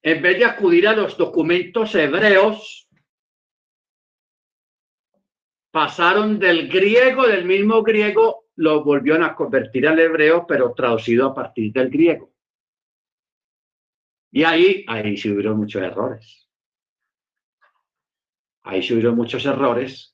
[0.03, 2.87] En vez de acudir a los documentos hebreos,
[5.71, 11.33] pasaron del griego, del mismo griego, lo volvieron a convertir al hebreo, pero traducido a
[11.33, 12.31] partir del griego.
[14.31, 16.47] Y ahí, ahí se hubieron muchos errores.
[18.61, 20.10] Ahí se hubieron muchos errores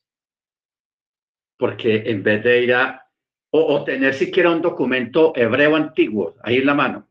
[1.58, 3.04] porque en vez de ir a
[3.86, 7.08] tener siquiera un documento hebreo antiguo ahí en la mano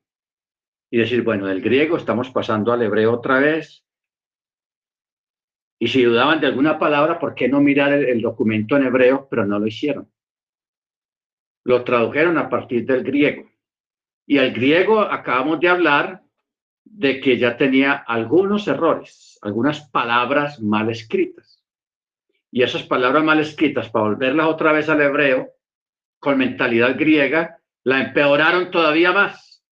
[0.91, 3.85] y decir, bueno, del griego estamos pasando al hebreo otra vez.
[5.79, 9.27] Y si dudaban de alguna palabra, ¿por qué no mirar el, documento en hebreo?
[9.29, 10.11] Pero no lo hicieron.
[11.65, 13.51] Lo tradujeron a partir del griego.
[14.27, 16.23] Y el griego acabamos de hablar
[16.85, 21.46] de que ya tenía algunos errores, algunas palabras mal escritas
[22.57, 25.53] y esas palabras mal escritas para volverlas otra vez al hebreo
[26.19, 29.63] con mentalidad griega, la empeoraron todavía más.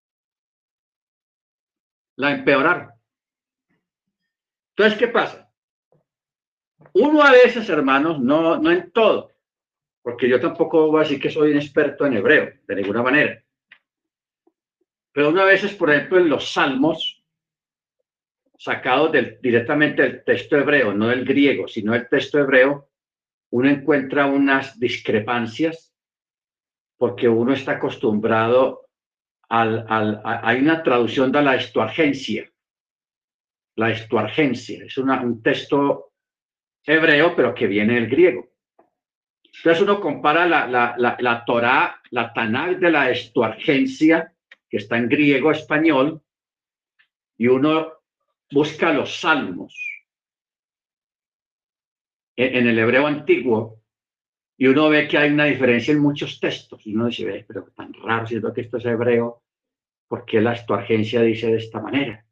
[2.17, 2.91] La empeoraron.
[4.77, 5.51] Entonces, ¿qué pasa?
[6.93, 9.33] Uno a veces, hermanos, no, no en todo,
[10.03, 13.43] porque yo tampoco voy a decir que soy un experto en hebreo, de ninguna manera.
[15.11, 17.24] Pero uno a veces, por ejemplo, en los salmos,
[18.57, 22.89] sacado del, directamente del texto hebreo, no del griego, sino del texto hebreo,
[23.51, 25.95] uno encuentra unas discrepancias
[26.97, 28.89] porque uno está acostumbrado
[29.49, 32.51] al, al hay una traducción de la estuargencia.
[33.77, 36.13] La estuargencia es un texto
[36.85, 38.49] hebreo, pero que viene del griego.
[39.57, 44.33] Entonces uno compara la, la, la, la Torah, la Tanakh de la estuargencia,
[44.69, 46.21] que está en griego español,
[47.37, 47.94] y uno
[48.55, 49.77] busca los salmos
[52.37, 53.83] en, el hebreo antiguo,
[54.57, 57.93] y uno ve que hay una diferencia en muchos textos, y uno dice, pero tan
[57.93, 59.43] raro, siendo que esto es hebreo,
[60.09, 62.25] ¿por qué la estuargencia dice de esta manera?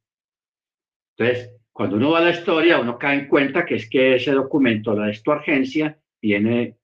[1.16, 4.30] Entonces, cuando uno va a la historia, uno cae en cuenta que es que ese
[4.32, 6.78] documento, la estuargencia, viene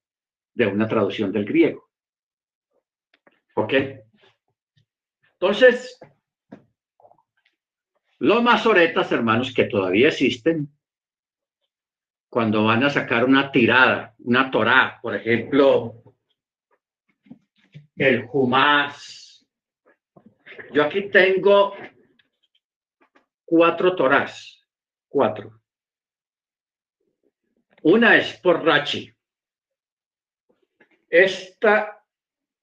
[0.55, 1.89] de una traducción del griego.
[3.55, 3.75] ¿Ok?
[5.33, 5.99] Entonces,
[8.19, 10.69] los masoretas, hermanos, que todavía existen,
[12.29, 16.03] cuando van a sacar una tirada, una Torá, por ejemplo,
[17.97, 19.47] el Jumás.
[20.73, 21.75] Yo aquí tengo
[23.45, 24.63] cuatro Torás,
[25.09, 25.61] cuatro.
[27.83, 29.13] Una es por Rachi.
[31.09, 32.05] Esta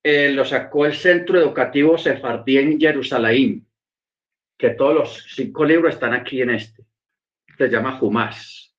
[0.03, 3.64] eh, lo sacó el Centro Educativo Sefardí en Jerusalén,
[4.57, 6.85] que todos los cinco libros están aquí en este.
[7.57, 8.75] Se llama Jumás.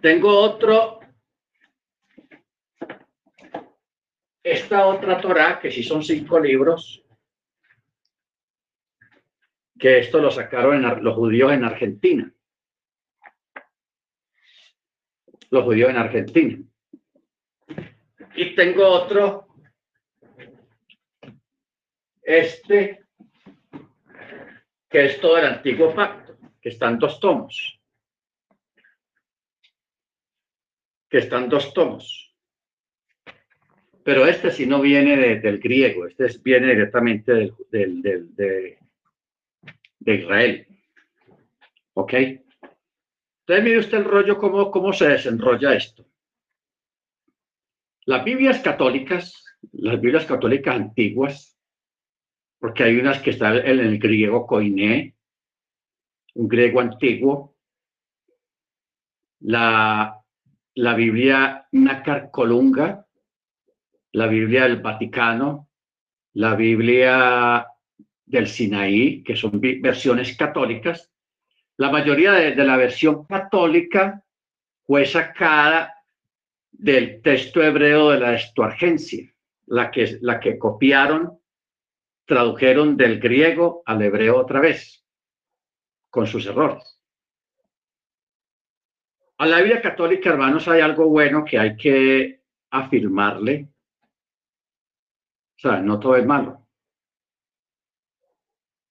[0.00, 1.00] Tengo otro,
[4.42, 7.02] esta otra Torah, que sí son cinco libros,
[9.78, 12.32] que esto lo sacaron los judíos en Argentina.
[15.50, 16.58] Los judíos en Argentina.
[18.34, 19.48] Y tengo otro,
[22.22, 23.05] este,
[24.88, 27.80] que es todo el antiguo pacto, que están dos tomos.
[31.08, 32.34] Que están dos tomos.
[34.02, 38.78] Pero este sí no viene del griego, este viene directamente del, del, de,
[39.98, 40.66] de, Israel.
[41.94, 42.12] ¿Ok?
[42.14, 46.06] Entonces mire usted el rollo, cómo, cómo se desenrolla esto.
[48.04, 51.55] Las Biblias católicas, las Biblias católicas antiguas,
[52.66, 55.14] porque hay unas que están en el griego koiné,
[56.34, 57.54] un griego antiguo,
[59.38, 60.20] la,
[60.74, 63.06] la Biblia Nácar Colunga,
[64.10, 65.68] la Biblia del Vaticano,
[66.32, 67.68] la Biblia
[68.24, 71.12] del Sinaí, que son versiones católicas.
[71.76, 74.24] La mayoría de, de la versión católica
[74.84, 75.94] fue sacada
[76.72, 79.32] del texto hebreo de la estuargencia,
[79.66, 81.38] la que, la que copiaron,
[82.26, 85.04] tradujeron del griego al hebreo otra vez,
[86.10, 87.00] con sus errores.
[89.38, 93.68] A la Biblia católica, hermanos, hay algo bueno que hay que afirmarle.
[95.56, 96.66] O sea, no todo es malo.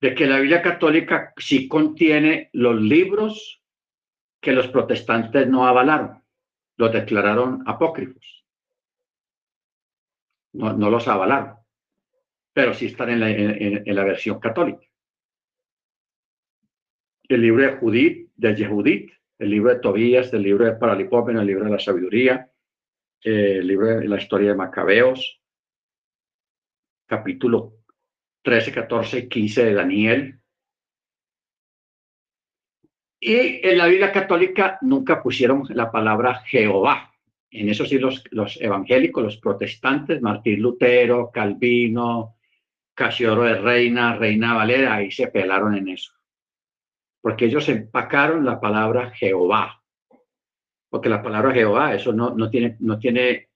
[0.01, 3.61] De que la Biblia católica sí contiene los libros
[4.39, 6.25] que los protestantes no avalaron
[6.77, 8.45] los declararon apócrifos.
[10.53, 11.57] No, no los avalaron,
[12.55, 14.87] pero sí están en la, en, la, versión católica.
[17.27, 21.47] El libro de Judith, de Yehudit, el libro de Tobías, el libro de Paralipómeno, el
[21.47, 22.49] libro de la sabiduría,
[23.21, 25.41] el libro de la historia de Macabeos,
[27.05, 27.73] capítulo
[28.43, 30.39] 13, 14 y 15 de Daniel,
[33.19, 37.11] y en la Biblia católica nunca pusieron la palabra Jehová.
[37.51, 42.34] En eso sí los, los evangélicos, los protestantes, Martín Lutero, Calvino,
[42.95, 46.13] Casiodoro de Reina, Reina Valera, ahí se pelaron en eso.
[47.21, 49.83] Porque ellos empacaron la palabra Jehová.
[50.89, 53.49] Porque la palabra Jehová, eso no, no, tiene, no, tiene,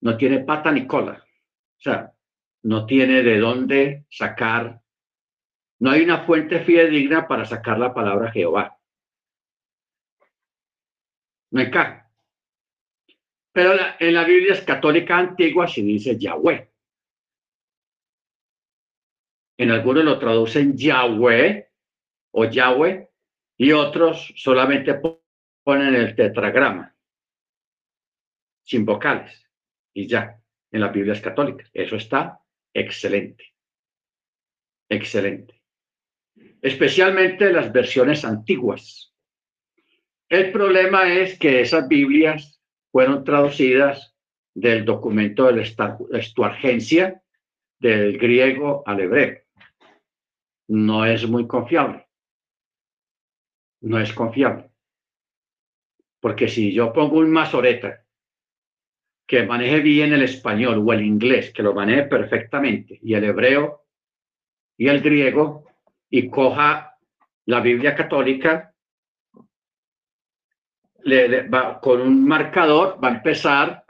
[0.00, 1.22] no tiene pata ni cola.
[1.22, 2.12] O sea,
[2.62, 4.80] no tiene de dónde sacar
[5.80, 8.78] no hay una fuente fidedigna para sacar la palabra Jehová.
[11.50, 12.08] No encaja.
[13.52, 16.69] Pero en la Biblia católica antigua se dice Yahweh.
[19.60, 21.68] En algunos lo traducen Yahweh
[22.32, 23.08] o Yahweh
[23.58, 25.00] y otros solamente
[25.62, 26.94] ponen el tetragrama
[28.62, 29.46] sin vocales
[29.92, 30.40] y ya
[30.72, 31.68] en las Biblias católicas.
[31.74, 32.40] Eso está
[32.72, 33.44] excelente.
[34.88, 35.60] Excelente
[36.62, 39.14] especialmente las versiones antiguas.
[40.28, 42.60] El problema es que esas Biblias
[42.92, 44.14] fueron traducidas
[44.54, 47.22] del documento de la Estuargencia
[47.78, 49.38] del griego al hebreo.
[50.70, 52.06] No es muy confiable.
[53.80, 54.70] No es confiable.
[56.20, 58.04] Porque si yo pongo un masoreta
[59.26, 63.84] que maneje bien el español o el inglés, que lo maneje perfectamente, y el hebreo
[64.76, 65.64] y el griego,
[66.08, 66.96] y coja
[67.46, 68.72] la Biblia católica,
[71.02, 73.84] le, va, con un marcador va a empezar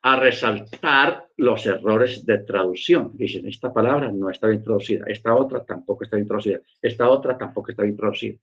[0.00, 3.10] a resaltar los errores de traducción.
[3.14, 7.36] Dicen, esta palabra no está bien traducida, esta otra tampoco está bien traducida, esta otra
[7.36, 8.38] tampoco está bien traducida.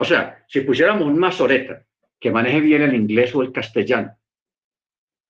[0.00, 1.84] O sea, si pusiéramos un masoreta
[2.20, 4.16] que maneje bien el inglés o el castellano,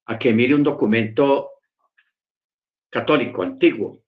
[0.07, 1.53] a que mire un documento
[2.91, 4.03] católico antiguo,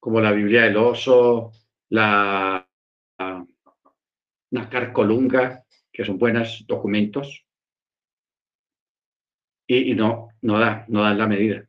[0.00, 1.52] como la Biblia del Oso,
[1.90, 2.68] la,
[4.50, 7.47] la Carcolunga, que son buenos documentos,
[9.68, 11.68] y, no, no da, no da la medida.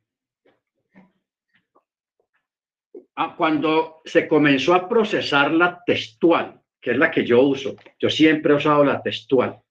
[3.16, 8.10] Ah, cuando se comenzó a procesar la textual, que es la que yo uso, yo
[8.10, 9.62] siempre he usado la textual.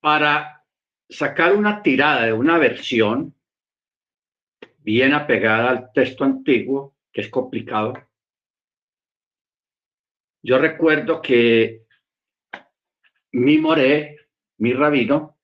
[0.00, 0.62] Para
[1.08, 3.34] sacar una tirada de una versión
[4.80, 7.94] bien apegada al texto antiguo, que es complicado,
[10.42, 11.83] yo recuerdo que
[13.34, 14.16] mi moré,
[14.58, 15.38] mi rabino,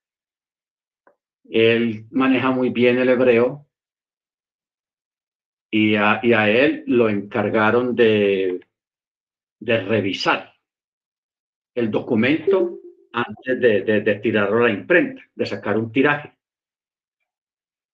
[1.49, 3.67] él maneja muy bien el hebreo
[5.69, 8.65] y a, él lo encargaron de,
[9.59, 10.53] revisar
[11.75, 12.79] el documento
[13.11, 16.33] antes de, tirarlo a la imprenta, de sacar un tiraje.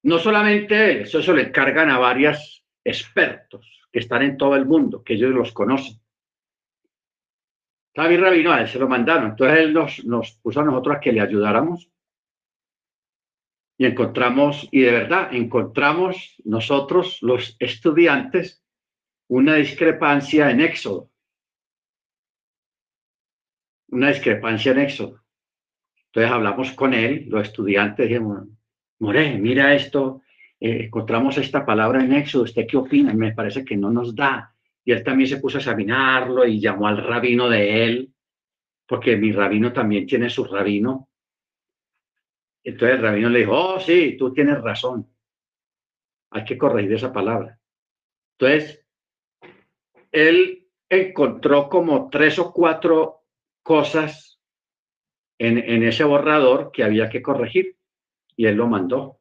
[0.04, 5.04] No solamente él, eso, le encargan a varios expertos que están en todo el mundo,
[5.04, 6.00] que ellos los conocen.
[7.98, 9.32] David Rabino, a él se lo mandaron.
[9.32, 11.90] Entonces él nos, nos puso a nosotros a que le ayudáramos.
[13.80, 18.64] Y encontramos, y de verdad, encontramos nosotros, los estudiantes,
[19.28, 21.10] una discrepancia en Éxodo.
[23.90, 25.24] Una discrepancia en Éxodo.
[26.06, 28.48] Entonces hablamos con él, los estudiantes, dijimos,
[29.00, 30.22] More, mira esto,
[30.60, 33.12] eh, encontramos esta palabra en Éxodo, ¿usted qué opina?
[33.14, 34.56] Me parece que no nos da
[34.88, 38.14] y él también se puso a examinarlo y llamó al rabino de él,
[38.88, 41.10] porque mi rabino también tiene su rabino.
[42.64, 45.14] Entonces el rabino le dijo, oh, sí, tú tienes razón.
[46.30, 47.60] Hay que corregir esa palabra.
[48.40, 48.86] Entonces,
[50.10, 53.26] él encontró como tres o cuatro
[53.64, 54.40] cosas
[55.38, 57.78] en, en ese borrador que había que corregir
[58.38, 59.20] y él lo mandó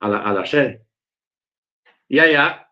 [0.00, 0.86] a la, a la sede.
[2.08, 2.67] Y allá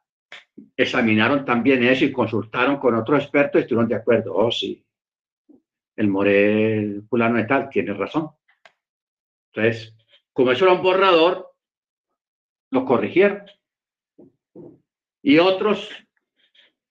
[0.77, 4.35] examinaron también eso y consultaron con otros expertos y estuvieron de acuerdo.
[4.35, 4.85] Oh, sí,
[5.97, 8.31] el More fulano de tal tiene razón.
[9.53, 9.95] Entonces,
[10.33, 11.55] como eso era un borrador,
[12.71, 13.43] lo corrigieron.
[15.23, 15.91] Y otros,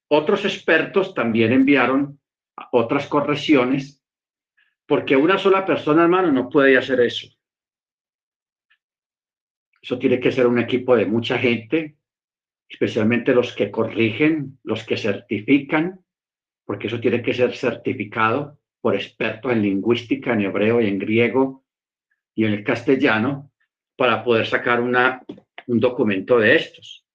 [0.10, 2.20] otros expertos también enviaron
[2.72, 4.02] otras correcciones,
[4.88, 7.28] porque una sola persona, hermano, no puede hacer eso.
[9.82, 11.98] Eso tiene que ser un equipo de mucha gente
[12.70, 16.00] especialmente los que corrigen, los que certifican,
[16.66, 21.64] porque eso tiene que ser certificado por expertos en lingüística, en hebreo y en griego
[22.34, 23.52] y en el castellano,
[23.96, 25.24] para poder sacar una,
[25.68, 27.06] un documento de estos.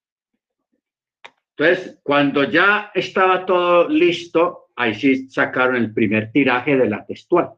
[1.57, 7.51] Entonces, cuando ya estaba todo listo, ahí sí sacaron el primer tiraje de la textual.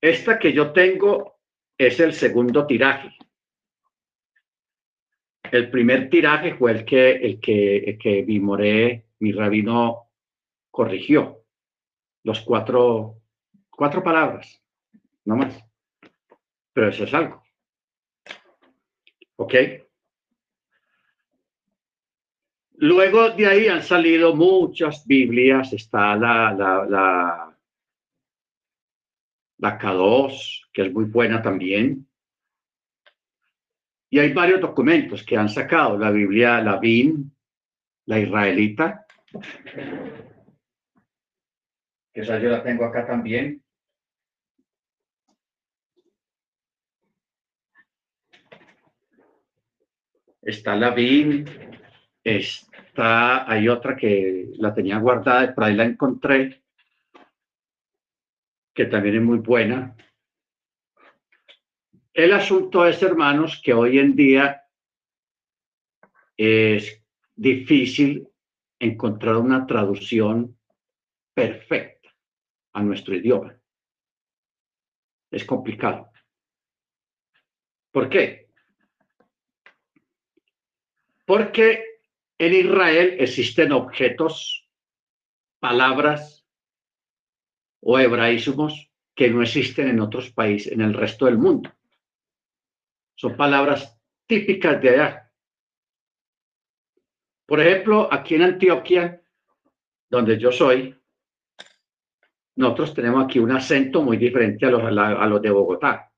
[0.00, 1.40] Esta que yo tengo
[1.76, 3.16] es el segundo tiraje.
[5.52, 10.08] El primer tiraje fue el que, el que, el que mi Moré, mi rabino,
[10.70, 11.44] corrigió.
[12.24, 13.20] Los cuatro,
[13.68, 14.64] cuatro palabras,
[15.26, 15.62] no más.
[16.72, 17.42] Pero eso es algo.
[19.36, 19.54] ¿Ok?
[22.76, 25.74] Luego de ahí han salido muchas Biblias.
[25.74, 27.58] Está la, la, la,
[29.58, 32.08] la K2, que es muy buena también.
[34.12, 37.30] Y hay varios documentos que han sacado, la Biblia, la BIM,
[38.04, 39.06] la israelita,
[42.12, 43.64] esa yo la tengo acá también.
[50.42, 51.46] Está la BIM,
[52.22, 56.62] está, hay otra que la tenía guardada, por ahí la encontré,
[58.74, 59.96] que también es muy buena.
[62.14, 64.62] El asunto es, hermanos, que hoy en día
[66.36, 67.02] es
[67.34, 68.28] difícil
[68.78, 70.58] encontrar una traducción
[71.32, 72.10] perfecta
[72.74, 73.56] a nuestro idioma.
[75.30, 76.10] Es complicado.
[77.90, 78.50] ¿Por qué?
[81.24, 81.82] Porque
[82.36, 84.68] en Israel existen objetos,
[85.60, 86.46] palabras
[87.80, 91.72] o hebraísmos que no existen en otros países, en el resto del mundo.
[93.14, 95.32] Son palabras típicas de allá.
[97.46, 99.22] Por ejemplo, aquí en Antioquia,
[100.08, 100.96] donde yo soy,
[102.56, 106.12] nosotros tenemos aquí un acento muy diferente a los, de Bogotá,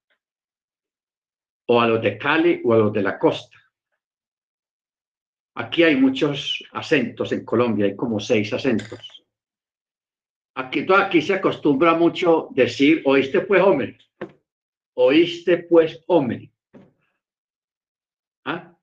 [1.66, 3.56] o a los de Cali o a los de la costa.
[5.56, 9.24] Aquí hay muchos acentos en Colombia, hay como seis acentos.
[10.56, 13.98] Aquí, aquí se acostumbra mucho decir, oíste pues hombre,
[14.94, 16.52] oíste pues hombre.
[18.44, 18.76] ¿Ah?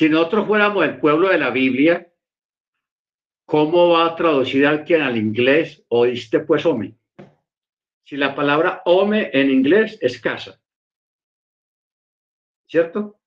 [0.00, 2.10] Si nosotros fuéramos el pueblo de la Biblia,
[3.44, 5.84] ¿cómo va a traducir alguien al inglés?
[5.88, 6.94] Oíste pues hombre.
[8.06, 10.58] Si la palabra home en inglés es casa.
[12.66, 13.20] ¿Cierto?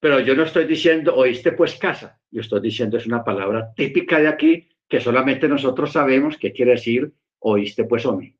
[0.00, 2.18] Pero yo no estoy diciendo, oíste pues casa.
[2.30, 6.70] Yo estoy diciendo, es una palabra típica de aquí que solamente nosotros sabemos qué quiere
[6.70, 8.34] decir, oíste pues hombre.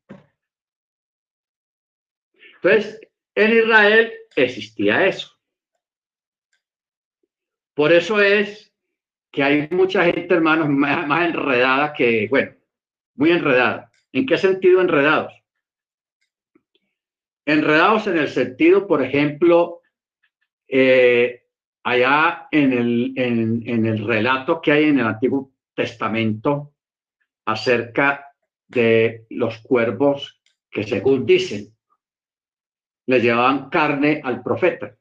[2.55, 2.99] Entonces,
[3.35, 5.36] en Israel existía eso.
[7.77, 8.73] Por eso es
[9.31, 12.53] que hay mucha gente, hermanos, más, enredada que, bueno,
[13.13, 13.91] muy enredada.
[14.11, 15.31] ¿En qué sentido enredados?
[17.45, 19.81] Enredados en el sentido, por ejemplo,
[20.67, 21.43] eh,
[21.83, 26.73] allá en el, en, el relato que hay en el Antiguo Testamento
[27.45, 28.25] acerca
[28.67, 31.77] de los cuervos que según dicen,
[33.05, 34.96] le llevaban carne al profeta,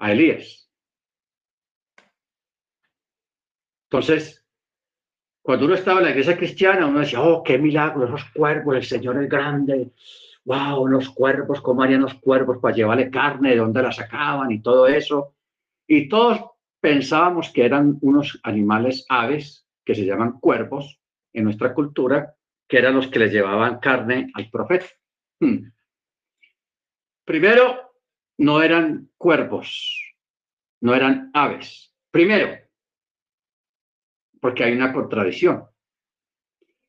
[0.00, 0.68] a Elías.
[3.84, 4.44] Entonces,
[5.42, 8.84] cuando uno estaba en la iglesia cristiana, uno decía, oh, qué milagro, esos cuervos, el
[8.84, 9.92] Señor es grande,
[10.44, 14.62] wow, los cuervos, cómo harían los cuervos para llevarle carne, de dónde la sacaban y
[14.62, 15.34] todo eso.
[15.86, 16.40] Y todos
[16.80, 21.00] pensábamos que eran unos animales aves que se llaman cuervos
[21.32, 22.34] en nuestra cultura,
[22.68, 24.86] que eran los que le llevaban carne al profeta.
[25.40, 25.70] Hmm.
[27.24, 27.89] Primero,
[28.40, 30.14] no eran cuervos,
[30.80, 31.94] no eran aves.
[32.10, 32.56] Primero,
[34.40, 35.66] porque hay una contradicción.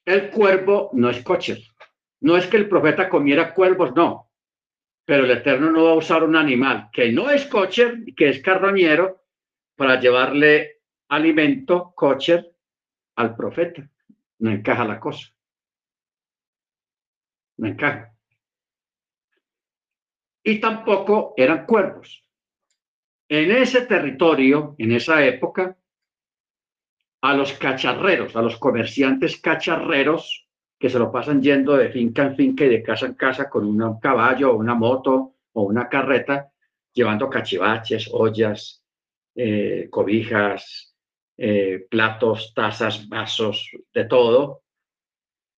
[0.05, 1.61] El cuervo no es coche.
[2.21, 4.31] No es que el profeta comiera cuervos, no.
[5.03, 8.41] Pero el Eterno no va a usar un animal que no es cocher, que es
[8.41, 9.25] carroñero,
[9.75, 12.49] para llevarle alimento, cocher,
[13.17, 13.89] al profeta.
[14.39, 15.27] No encaja la cosa.
[17.57, 18.15] No encaja.
[20.43, 22.23] Y tampoco eran cuervos.
[23.29, 25.77] En ese territorio, en esa época,
[27.21, 32.35] a los cacharreros, a los comerciantes cacharreros, que se lo pasan yendo de finca en
[32.35, 36.51] finca y de casa en casa con un caballo una moto o una carreta,
[36.91, 38.83] llevando cachivaches, ollas,
[39.35, 40.95] eh, cobijas,
[41.37, 44.63] eh, platos, tazas, vasos, de todo,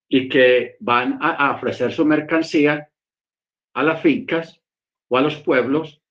[0.09, 2.89] y que van a ofrecer su mercancía
[3.73, 4.62] a las fincas
[5.13, 6.01] o a los pueblos.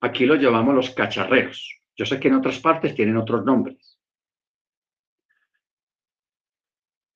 [0.00, 1.80] Aquí lo llamamos los cacharreros.
[1.96, 3.96] Yo sé que en otras partes tienen otros nombres.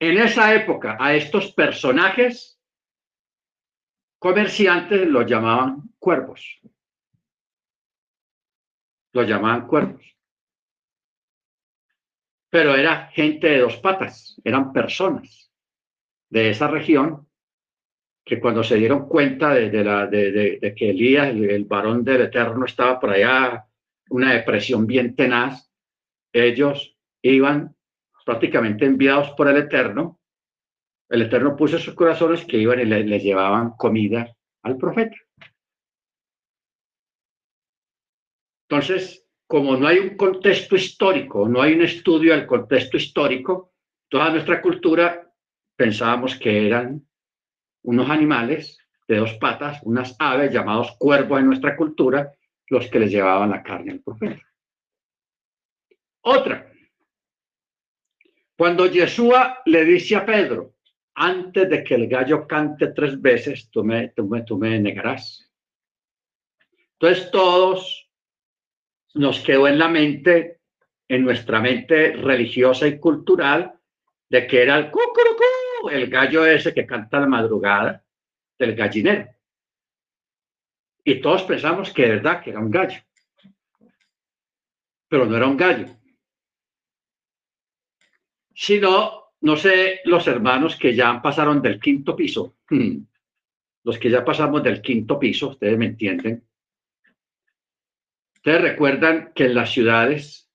[0.00, 2.58] en esa época a estos personajes
[4.18, 6.58] comerciantes los llamaban cuervos.
[9.12, 10.16] Los llamaban cuervos.
[12.48, 15.52] Pero era gente de dos patas, eran personas
[16.30, 17.28] de esa región
[18.24, 22.64] que cuando se dieron cuenta de, la, de, que Elías, el, el varón del Eterno,
[22.64, 23.66] estaba por allá,
[24.10, 25.70] una depresión bien tenaz,
[26.32, 27.74] ellos iban
[28.24, 30.20] prácticamente enviados por el Eterno,
[31.10, 35.16] el Eterno puso sus corazones que iban y le, llevaban comida al profeta.
[38.68, 43.72] Entonces, como no hay un contexto histórico, no hay un estudio del contexto histórico,
[44.08, 45.28] toda nuestra cultura
[45.76, 47.04] pensábamos que eran
[47.82, 48.78] unos animales
[49.08, 52.32] de dos patas, unas aves llamados cuervos en nuestra cultura,
[52.68, 54.46] los que les llevaban la carne al profeta.
[56.22, 56.70] Otra,
[58.56, 60.74] cuando Yeshua le dice a Pedro,
[61.14, 65.50] antes de que el gallo cante tres veces, tú me, tú me, tú me negarás.
[66.98, 68.10] Entonces todos
[69.14, 70.60] nos quedó en la mente,
[71.08, 73.74] en nuestra mente religiosa y cultural,
[74.28, 75.42] de que era el cucurucú,
[75.88, 78.04] el gallo ese que canta la madrugada
[78.58, 79.30] del gallinero.
[81.04, 83.00] Y todos pensamos que de verdad que era un gallo.
[85.08, 86.00] Pero no era un gallo
[88.60, 92.98] sino, no sé, los hermanos que ya pasaron del quinto piso, hmm,
[93.84, 96.44] los que ya pasamos del quinto piso, ustedes me entienden,
[98.34, 100.50] Ustedes recuerdan que en las ciudades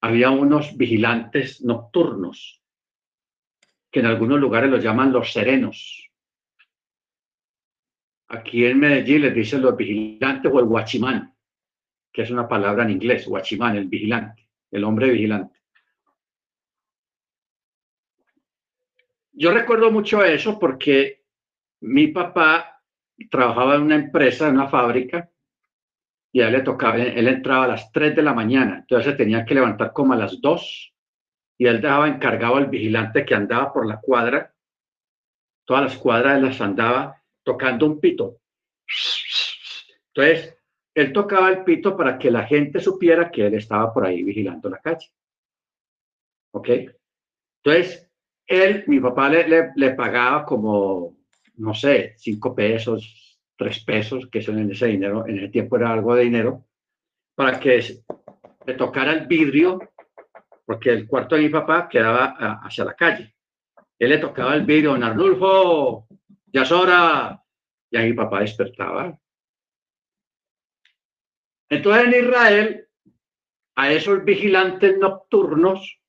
[0.00, 2.63] había unos vigilantes nocturnos,
[3.94, 6.10] que en algunos lugares los llaman los serenos.
[8.26, 11.32] Aquí en Medellín les dicen los vigilantes o el guachimán,
[12.12, 15.60] que es una palabra en inglés, guachimán, el vigilante, el hombre vigilante.
[19.30, 21.26] Yo recuerdo mucho eso porque
[21.82, 22.82] mi papá
[23.30, 25.30] trabajaba en una empresa, en una fábrica,
[26.32, 29.44] y a él le tocaba, él entraba a las 3 de la mañana, entonces tenía
[29.44, 30.93] que levantar como a las 2
[31.56, 34.54] y él dejaba encargado al vigilante que andaba por la cuadra,
[35.64, 38.40] todas las cuadras las andaba tocando un pito.
[40.08, 40.56] Entonces,
[40.94, 44.68] él tocaba el pito para que la gente supiera que él estaba por ahí vigilando
[44.68, 45.10] la calle.
[46.52, 46.68] ¿Ok?
[47.62, 48.08] Entonces,
[48.46, 51.16] él, mi papá le, le, pagaba como,
[51.56, 55.92] no sé, cinco pesos, tres pesos, que son en ese dinero, en ese tiempo era
[55.92, 56.64] algo de dinero,
[57.34, 57.82] para que
[58.66, 59.93] le tocara el vidrio,
[60.64, 63.34] porque el cuarto de mi papá quedaba hacia la calle.
[63.98, 66.08] Él le tocaba el vidrio, don Arnulfo,
[66.46, 67.42] ya es hora.
[67.90, 69.18] Y ahí mi papá despertaba.
[71.68, 72.88] Entonces en Israel,
[73.76, 76.00] a esos vigilantes nocturnos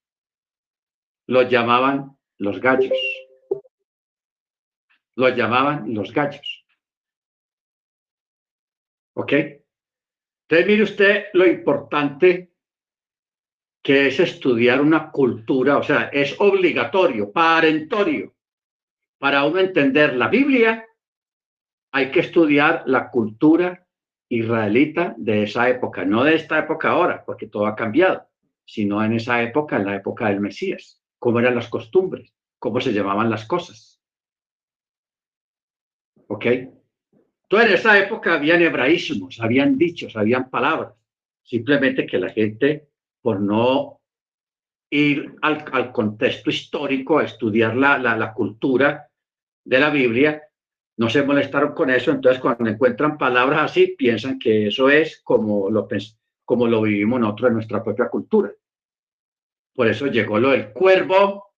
[1.27, 2.97] los llamaban los gallos.
[5.15, 6.65] Los llamaban los gallos.
[9.13, 9.31] ¿Ok?
[9.31, 12.54] Entonces mire usted lo importante
[13.85, 18.33] que es estudiar una cultura, o sea, es obligatorio, parentorio.
[19.19, 20.87] Para uno entender la Biblia,
[21.91, 23.87] hay que estudiar la cultura
[24.27, 28.27] israelita de esa época, no de esta época ahora, porque todo ha cambiado,
[28.65, 32.93] sino en esa época, en la época del Mesías cómo eran las costumbres, cómo se
[32.93, 34.01] llamaban las cosas.
[36.27, 36.45] ¿Ok?
[36.45, 40.93] Entonces, en esa época habían hebraísmos, habían dichos, habían palabras.
[41.43, 42.89] Simplemente que la gente,
[43.25, 44.01] por no
[44.91, 49.09] ir al, contexto histórico, a estudiar la, la, cultura
[49.63, 50.43] de la Biblia,
[50.97, 52.11] no se molestaron con eso.
[52.11, 55.87] Entonces, cuando encuentran palabras así, piensan que eso es como lo,
[56.43, 58.51] como lo vivimos nosotros en nuestra propia cultura.
[59.73, 61.55] Por eso llegó lo del cuervo,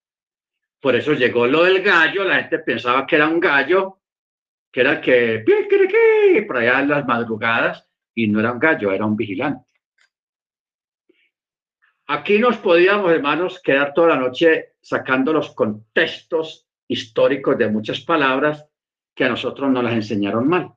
[0.80, 4.00] por eso llegó lo del gallo, la gente pensaba que era un gallo,
[4.72, 5.44] que era que,
[6.48, 9.68] por allá en las madrugadas, y no era un gallo, era un vigilante.
[12.10, 18.66] Aquí nos podíamos, hermanos, quedar toda la noche sacando los contextos históricos de muchas palabras
[19.14, 20.74] que a nosotros nos las enseñaron mal.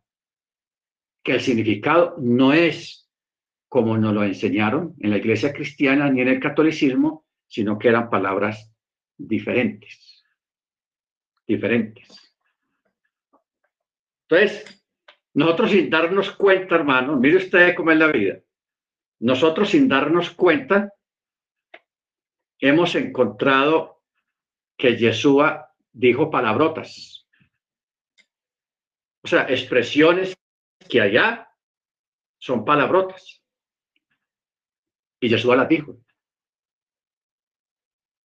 [1.22, 3.08] Que el significado no es
[3.68, 8.10] como nos lo enseñaron en la iglesia cristiana ni en el catolicismo, sino que eran
[8.10, 8.68] palabras
[9.16, 10.24] diferentes.
[11.46, 12.08] Diferentes.
[14.28, 14.84] Entonces,
[15.34, 18.40] nosotros sin darnos cuenta, hermano, mire usted cómo es la vida.
[19.20, 20.92] Nosotros sin darnos cuenta,
[22.60, 24.02] hemos encontrado
[24.76, 27.26] que Yeshua dijo palabrotas.
[29.22, 30.36] O sea, expresiones
[30.88, 31.50] que allá
[32.38, 33.42] son palabrotas.
[35.20, 35.98] Y Yeshua las dijo.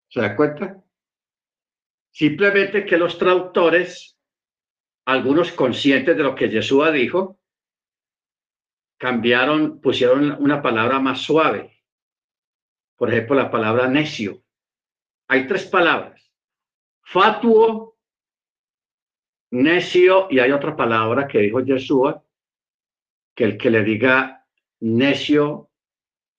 [0.10, 0.82] ¿Se da cuenta?
[2.12, 4.18] Simplemente que los traductores,
[5.06, 7.42] algunos conscientes de lo que Jesús dijo,
[8.98, 11.75] cambiaron, pusieron una palabra más suave.
[12.98, 14.42] Por ejemplo, la palabra necio.
[15.28, 16.32] Hay tres palabras.
[17.02, 17.98] Fatuo,
[19.52, 22.16] necio, y hay otra palabra que dijo Jesús,
[23.36, 24.46] que el que le diga
[24.80, 25.70] necio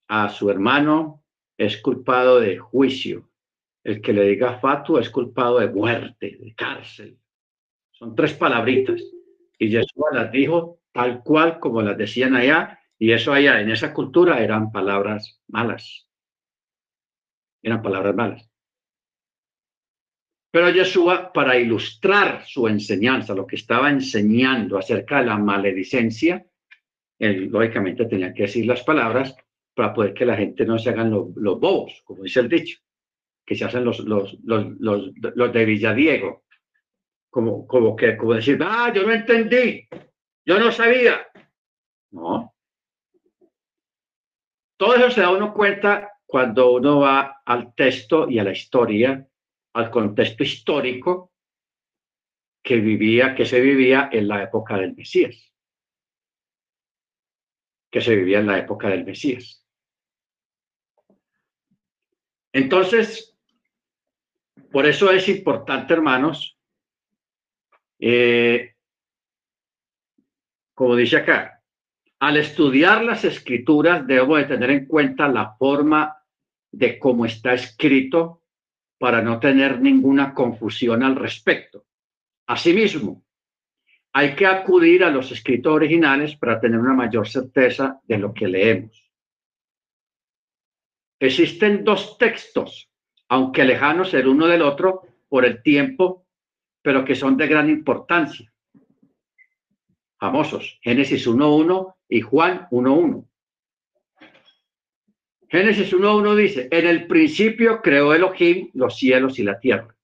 [0.07, 1.23] a su hermano
[1.57, 3.29] es culpado de juicio.
[3.83, 7.17] El que le diga fatu es culpado de muerte, de cárcel.
[7.91, 9.01] Son tres palabritas.
[9.57, 13.93] Y Jesús las dijo tal cual como las decían allá, y eso allá en esa
[13.93, 16.06] cultura eran palabras malas.
[17.61, 18.49] Eran palabras malas.
[20.51, 26.45] Pero Yeshua, para ilustrar su enseñanza, lo que estaba enseñando acerca de la maledicencia,
[27.19, 29.35] él lógicamente tenía que decir las palabras
[29.73, 32.79] para poder que la gente no se hagan los bobos, como dice el dicho
[33.47, 36.43] que se hacen los, los, los, los, de Villadiego.
[37.29, 39.87] Como, como que, como decir, ah, yo no entendí,
[40.45, 41.25] yo no sabía.
[42.11, 42.53] No.
[44.75, 49.25] Todo eso se da uno cuenta cuando uno va al texto y a la historia,
[49.73, 51.31] al contexto histórico
[52.61, 55.53] que vivía, que se vivía en la época del Mesías.
[57.89, 59.65] Que se vivía en la época del Mesías.
[62.51, 63.37] Entonces,
[64.69, 66.59] por eso es importante, hermanos,
[67.99, 68.75] eh,
[70.73, 71.53] como dice acá,
[72.19, 76.16] Al estudiar las escrituras debemos de tener en cuenta la forma
[76.71, 78.43] de cómo está escrito
[78.97, 81.85] para no tener ninguna confusión al respecto.
[82.47, 83.23] Asimismo,
[84.13, 88.47] hay que acudir a los escritos originales para tener una mayor certeza de lo que
[88.47, 89.11] leemos.
[91.19, 92.89] Existen dos textos,
[93.27, 96.25] aunque lejanos el uno del otro por el tiempo,
[96.81, 98.51] pero que son de gran importancia.
[100.19, 103.27] Famosos, Génesis 1.1 y Juan 1.1.
[105.49, 109.95] Génesis 1.1 dice, en el principio creó Elohim los cielos y la tierra.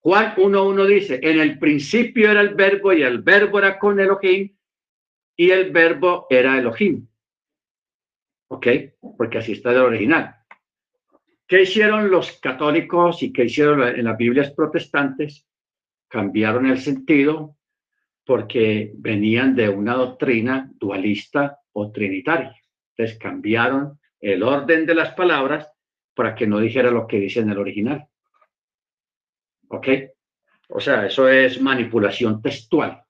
[0.00, 4.52] Juan 1.1 dice, en el principio era el verbo y el verbo era con Elohim
[5.36, 7.06] y el verbo era Elohim.
[8.48, 8.66] ¿Ok?
[9.16, 10.34] Porque así está el original.
[11.46, 15.46] ¿Qué hicieron los católicos y qué hicieron en las Biblias protestantes?
[16.08, 17.56] Cambiaron el sentido
[18.24, 22.56] porque venían de una doctrina dualista o trinitaria.
[22.96, 25.68] Entonces cambiaron el orden de las palabras
[26.14, 28.06] para que no dijera lo que dice en el original.
[29.68, 29.88] ¿Ok?
[30.68, 33.02] O sea, eso es manipulación textual,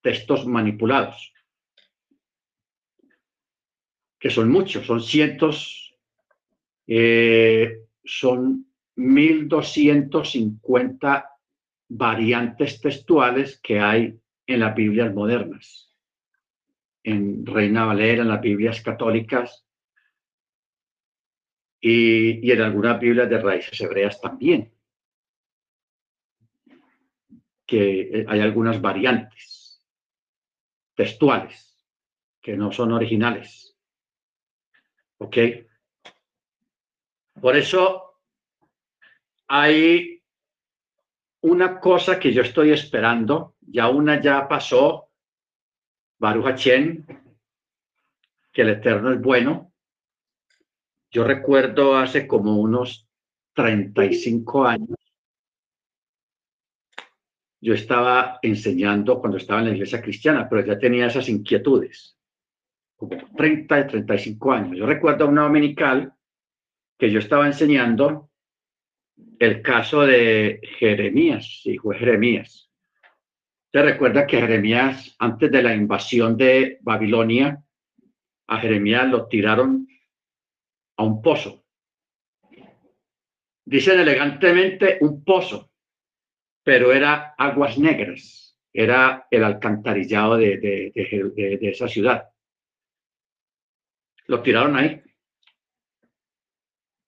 [0.00, 1.32] textos manipulados,
[4.18, 5.96] que son muchos, son cientos,
[6.86, 8.66] eh, son
[8.96, 11.30] 1250
[11.88, 14.16] variantes textuales que hay
[14.46, 15.92] en las Biblias modernas,
[17.02, 19.64] en Reina Valera, en las Biblias católicas,
[21.86, 24.72] y, en algunas Biblias de raíces hebreas también,
[27.66, 29.84] que eh, hay algunas variantes
[30.94, 31.86] textuales
[32.40, 33.76] que no son originales.
[35.18, 35.36] ¿Ok?
[37.38, 38.18] Por eso
[39.48, 40.22] hay
[41.42, 45.10] una cosa que yo estoy esperando, ya una ya pasó,
[46.18, 47.06] Baruch Chen,
[48.50, 49.73] que el Eterno es bueno,
[51.14, 53.08] yo recuerdo hace como unos
[53.54, 54.98] 35 años,
[57.60, 62.18] yo estaba enseñando cuando estaba en la iglesia cristiana, pero ya tenía esas inquietudes,
[62.96, 64.76] como 30, 35 años.
[64.76, 66.12] Yo recuerdo una dominical
[66.98, 68.30] que yo estaba enseñando
[69.38, 72.72] el caso de Jeremías, hijo de Jeremías.
[73.70, 77.62] Te recuerda que Jeremías, antes de la invasión de Babilonia,
[78.48, 79.86] a Jeremías lo tiraron
[80.96, 81.64] a un pozo.
[83.64, 85.70] Dicen elegantemente un pozo,
[86.62, 92.28] pero era aguas negras, era el alcantarillado de, de, esa ciudad.
[94.26, 95.02] Lo tiraron ahí,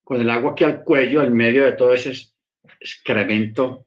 [0.04, 2.12] con el agua que al cuello, en medio de todo ese
[2.80, 3.86] excremento.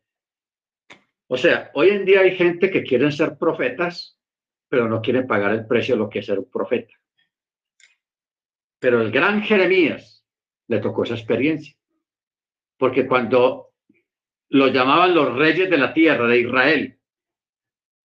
[1.27, 4.19] O sea, hoy en día hay gente que quieren ser profetas,
[4.67, 6.93] pero no quieren pagar el precio de lo que es ser un profeta.
[8.79, 10.25] Pero el gran Jeremías
[10.67, 11.75] le tocó esa experiencia.
[12.77, 13.73] Porque cuando
[14.49, 16.99] lo llamaban los reyes de la tierra de Israel,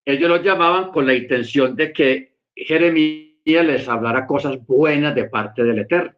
[0.04, 5.64] ellos lo llamaban con la intención de que Jeremías les hablara cosas buenas de parte
[5.64, 6.14] del Eterno.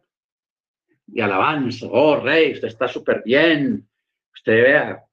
[1.05, 3.87] De alabanza, oh rey, usted está súper bien,
[4.33, 5.03] usted vea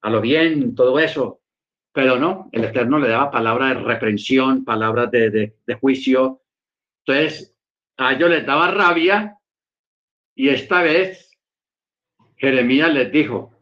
[0.00, 1.42] a lo bien, todo eso.
[1.92, 6.42] Pero no, el Eterno le daba palabras de reprensión, palabras de, de, de juicio.
[7.04, 7.53] Entonces,
[7.96, 9.38] a ellos les daba rabia
[10.34, 11.30] y esta vez
[12.36, 13.52] Jeremías les dijo,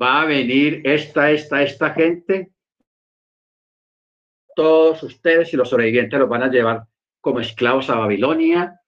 [0.00, 2.52] va a venir esta, esta, esta gente,
[4.54, 6.84] todos ustedes y los sobrevivientes los van a llevar
[7.20, 8.80] como esclavos a Babilonia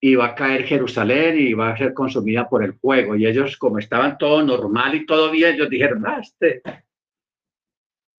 [0.00, 3.16] y va a caer Jerusalén y va a ser consumida por el fuego.
[3.16, 6.62] Y ellos, como estaban todo normal y todo bien, ellos dijeron, ah, este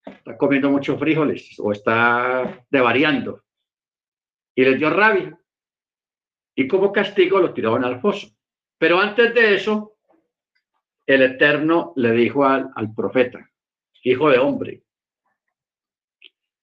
[0.05, 3.41] está comiendo muchos frijoles o está devariando.
[4.53, 5.40] Y les dio rabia
[6.61, 8.27] y como castigo lo tiraban al foso.
[8.77, 9.97] Pero antes de eso,
[11.07, 13.49] el Eterno le dijo al, al profeta,
[14.03, 14.83] hijo de hombre,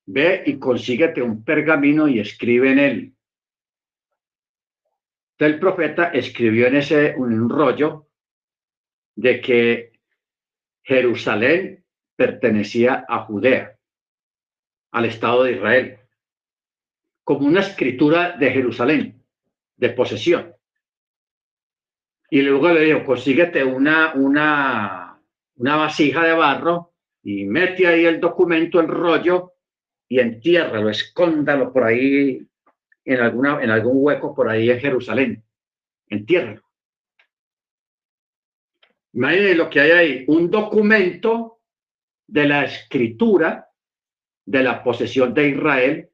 [0.05, 3.13] ve y consíguete un pergamino y escribe en él.
[5.37, 8.07] El profeta escribió en ese un rollo
[9.15, 9.91] de que
[10.81, 11.83] Jerusalén
[12.15, 13.77] pertenecía a Judea,
[14.91, 15.99] al Estado de Israel,
[17.25, 19.18] como una escritura de Jerusalén
[19.79, 20.53] de posesión.
[22.29, 25.19] Y luego le digo, consíguete una, una,
[25.55, 29.53] una vasija de barro y mete ahí el documento, el rollo,
[30.07, 32.45] y entiérralo, escóndalo por ahí
[33.05, 35.43] en, alguna, en algún hueco por ahí en Jerusalén.
[36.07, 36.63] Entiérralo.
[39.13, 41.61] Imagínense lo que hay ahí, un documento
[42.27, 43.69] de la escritura
[44.45, 46.08] de la posesión de Israel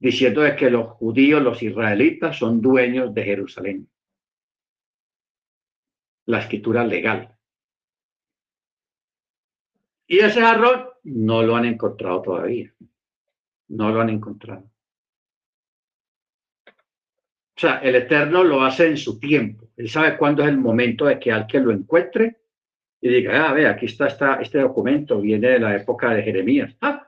[0.00, 3.88] diciendo que los judíos, los israelitas, son dueños de Jerusalén.
[6.26, 7.36] La escritura legal.
[10.06, 12.74] Y ese jarrón no lo han encontrado todavía.
[13.68, 14.70] No lo han encontrado.
[16.66, 19.68] O sea, el Eterno lo hace en su tiempo.
[19.76, 22.38] Él sabe cuándo es el momento de que alguien lo encuentre
[23.02, 26.74] y diga, ah, ve, aquí está, este documento, viene de la época de Jeremías.
[26.80, 27.06] Ah,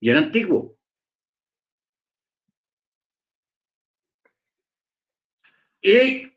[0.00, 0.77] bien antiguo.
[5.80, 6.32] Y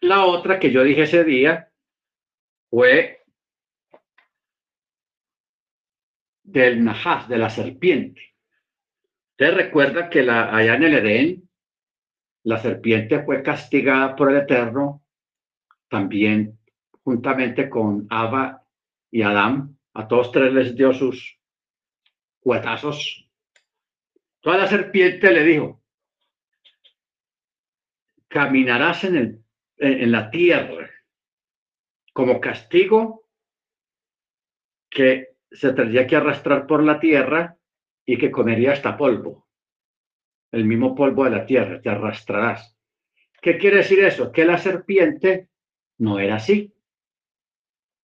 [0.00, 1.70] la otra que yo dije ese día
[2.70, 3.22] fue
[6.42, 8.34] del Nahas, de la serpiente.
[9.30, 11.48] Usted recuerda que la, allá en el Edén,
[12.44, 15.04] la serpiente fue castigada por el Eterno,
[15.88, 16.58] también
[17.04, 18.64] juntamente con Ava
[19.10, 19.78] y Adán.
[19.94, 21.38] A todos tres les dio sus
[22.40, 23.28] cuetazos.
[24.40, 25.81] Toda la serpiente le dijo,
[28.32, 29.44] caminarás en, el,
[29.76, 30.90] en la tierra
[32.14, 33.28] como castigo
[34.88, 37.58] que se tendría que arrastrar por la tierra
[38.06, 39.48] y que comería hasta polvo.
[40.50, 42.74] El mismo polvo de la tierra, te arrastrarás.
[43.42, 44.32] ¿Qué quiere decir eso?
[44.32, 45.50] Que la serpiente
[45.98, 46.74] no era así.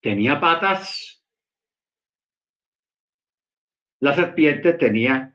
[0.01, 1.25] Tenía patas.
[4.01, 5.35] La serpiente tenía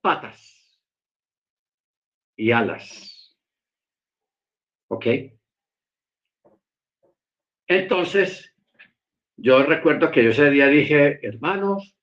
[0.00, 0.80] patas
[2.36, 3.19] y alas.
[4.90, 5.06] ¿Ok?
[7.68, 8.52] Entonces,
[9.36, 11.96] yo recuerdo que yo ese día dije, hermanos,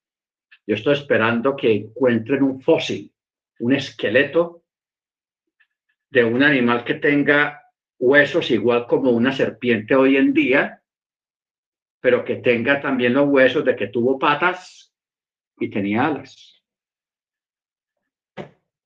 [0.66, 3.14] yo estoy esperando que encuentren un fósil,
[3.60, 4.64] un esqueleto
[6.10, 7.62] de un animal que tenga
[8.00, 10.82] huesos igual como una serpiente hoy en día,
[12.00, 14.94] pero que tenga también los huesos de que tuvo patas
[15.60, 16.64] y tenía alas.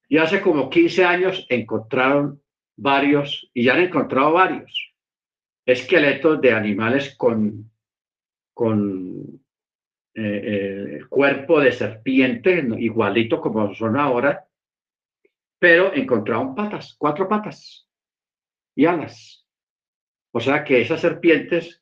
[0.09, 2.40] Y hace como 15 años encontraron
[2.81, 4.93] varios, y ya han encontrado varios,
[5.65, 7.71] esqueletos de animales con
[8.53, 9.41] con
[10.13, 14.45] eh, eh, cuerpo de serpiente, igualito como son ahora,
[15.57, 17.87] pero encontraron patas, cuatro patas
[18.75, 19.47] y alas.
[20.33, 21.81] O sea que esas serpientes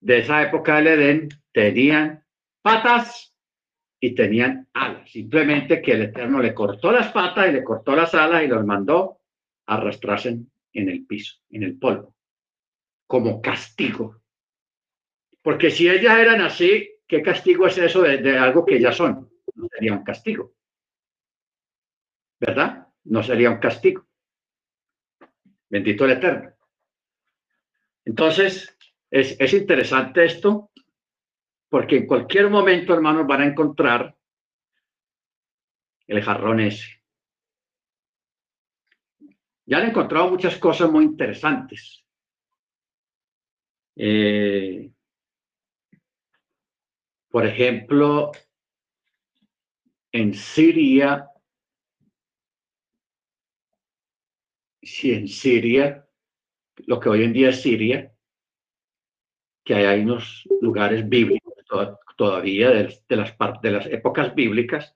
[0.00, 2.24] de esa época del Edén tenían
[2.62, 3.34] patas
[4.00, 5.10] y tenían alas.
[5.10, 8.64] Simplemente que el Eterno le cortó las patas y le cortó las alas y los
[8.64, 9.20] mandó
[9.66, 10.38] a arrastrarse
[10.72, 12.14] en el piso, en el polvo,
[13.06, 14.20] como castigo
[15.46, 19.30] porque si ellas eran así, ¿qué castigo es eso de, algo que ellas son?
[19.54, 20.56] No sería un castigo.
[22.40, 22.88] ¿Verdad?
[23.04, 24.08] No sería un castigo.
[25.68, 26.52] Bendito el Eterno.
[28.04, 28.76] Entonces,
[29.08, 30.72] es, es interesante esto,
[31.68, 34.16] porque en cualquier momento, hermanos, van a encontrar
[36.08, 36.95] el jarrón ese.
[39.66, 42.04] Ya han encontrado muchas cosas muy interesantes.
[43.96, 44.90] Eh,
[47.28, 48.30] por ejemplo,
[50.12, 51.28] en Siria,
[54.82, 56.08] si en Siria,
[56.86, 58.14] lo que hoy en día es Siria,
[59.64, 61.54] que hay unos lugares bíblicos
[62.16, 64.95] todavía de, las, de las épocas bíblicas,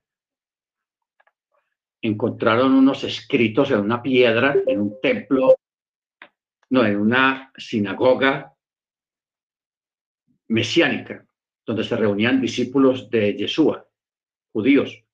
[2.03, 5.57] encontraron unos escritos en una piedra, en un templo,
[6.71, 8.55] no, en una sinagoga
[10.49, 11.27] mesiánica
[11.67, 13.87] donde se reunían discípulos de Yeshua,
[14.53, 15.05] judíos.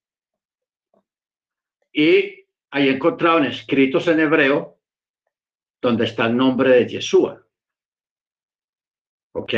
[1.93, 4.79] Y ahí encontraron escritos en hebreo
[5.81, 7.47] donde está el nombre de Yeshua.
[9.33, 9.53] ¿Ok?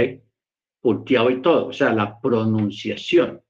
[0.80, 3.42] Punteado y todo, o sea, la pronunciación.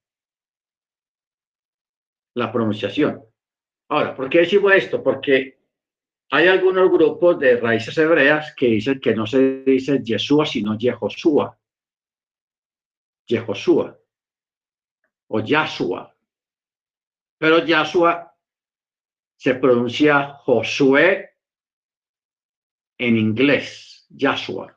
[2.34, 3.27] La pronunciación.
[3.89, 5.03] Ahora, ¿por qué decimos esto?
[5.03, 5.59] Porque
[6.30, 11.59] hay algunos grupos de raíces hebreas que dicen que no se dice Yeshua, sino Yehoshua.
[13.26, 13.99] Yehoshua
[15.28, 16.14] o Yahshua.
[17.39, 18.34] Pero Yahshua
[19.36, 21.36] se pronuncia Josué
[22.99, 24.76] en inglés, Yahshua.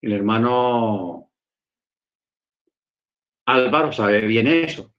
[0.00, 1.30] El hermano
[3.46, 4.95] Álvaro sabe bien eso,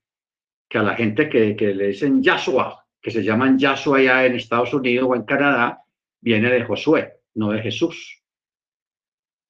[0.68, 4.74] que a la gente que, le dicen Yahshua, que se llaman Yahshua ya en Estados
[4.74, 5.82] Unidos o en Canadá,
[6.20, 8.24] viene de Josué, no de Jesús.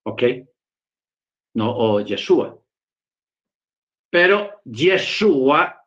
[0.03, 0.23] ¿Ok?
[1.55, 2.57] No, o Yeshua.
[4.09, 5.83] Pero Yeshua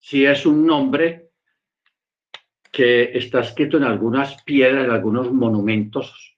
[0.00, 1.30] sí es un nombre
[2.72, 6.36] que está escrito en algunas piedras, en algunos monumentos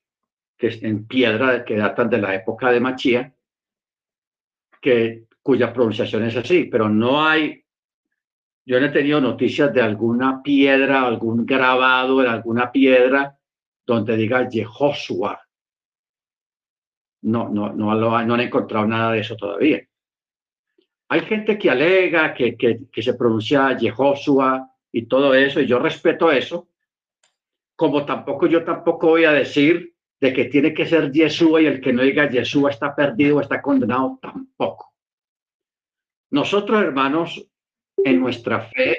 [0.56, 3.34] que en piedra que datan de la época de Machía,
[4.80, 7.62] que, cuya pronunciación es así, pero no hay
[8.68, 13.38] yo no he tenido noticias de alguna piedra, algún grabado en alguna piedra
[13.86, 15.40] donde diga Jehoshua.
[17.22, 19.86] No, no, no, no han encontrado nada de eso todavía.
[21.10, 26.32] Hay gente que alega que, que, se pronuncia Jehoshua y todo eso, y yo respeto
[26.32, 26.66] eso,
[27.76, 31.80] como tampoco yo tampoco voy a decir de que tiene que ser Yeshua y el
[31.80, 34.95] que no diga Yeshua está perdido, está condenado, tampoco.
[36.30, 37.48] Nosotros, hermanos,
[37.96, 38.98] en nuestra fe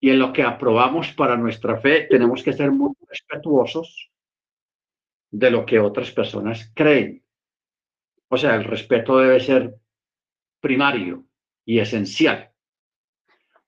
[0.00, 4.10] y en lo que aprobamos para nuestra fe, tenemos que ser muy respetuosos
[5.30, 7.24] de lo que otras personas creen.
[8.28, 9.74] O sea, el respeto debe ser
[10.60, 11.24] primario
[11.64, 12.50] y esencial.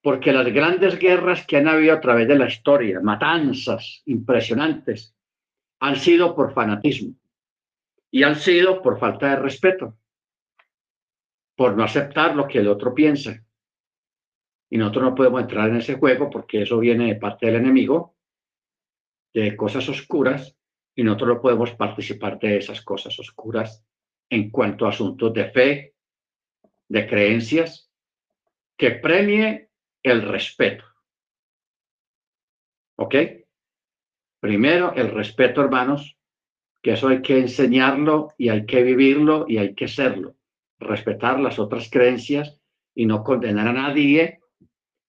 [0.01, 5.15] Porque las grandes guerras que han habido a través de la historia, matanzas impresionantes,
[5.79, 7.13] han sido por fanatismo
[8.09, 9.97] y han sido por falta de respeto,
[11.57, 13.43] por no aceptar lo que el otro piensa.
[14.69, 18.15] Y nosotros no podemos entrar en ese juego porque eso viene de parte del enemigo,
[19.33, 20.55] de cosas oscuras,
[20.95, 23.83] y nosotros no podemos participar de esas cosas oscuras
[24.29, 25.95] en cuanto a asuntos de fe,
[26.87, 27.91] de creencias,
[28.77, 29.69] que premie
[30.03, 30.85] el respeto.
[32.97, 33.15] ¿Ok?
[34.39, 36.17] Primero, el respeto, hermanos,
[36.83, 40.36] que eso hay que enseñarlo y hay que vivirlo y hay que serlo.
[40.79, 42.59] Respetar las otras creencias
[42.93, 44.41] y no condenar a nadie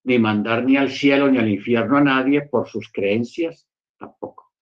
[0.05, 4.53] ni mandar ni al cielo ni al infierno a nadie por sus creencias, tampoco.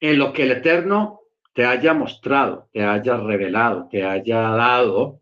[0.00, 1.20] En lo que el Eterno
[1.52, 5.20] te haya mostrado, te haya revelado, te haya dado,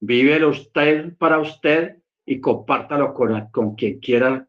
[0.00, 4.46] vívelo usted para usted y compártalo con, con quien quiera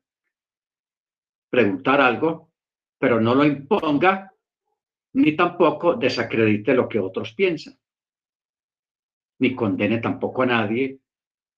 [1.50, 2.52] preguntar algo,
[2.98, 4.34] pero no lo imponga
[5.14, 7.78] ni tampoco desacredite lo que otros piensan,
[9.40, 11.00] ni condene tampoco a nadie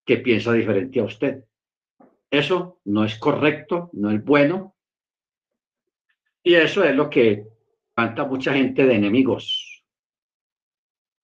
[0.05, 1.45] que piensa diferente a usted.
[2.29, 4.75] Eso no es correcto, no es bueno.
[6.43, 7.47] Y eso es lo que
[7.95, 9.83] levanta mucha gente de enemigos.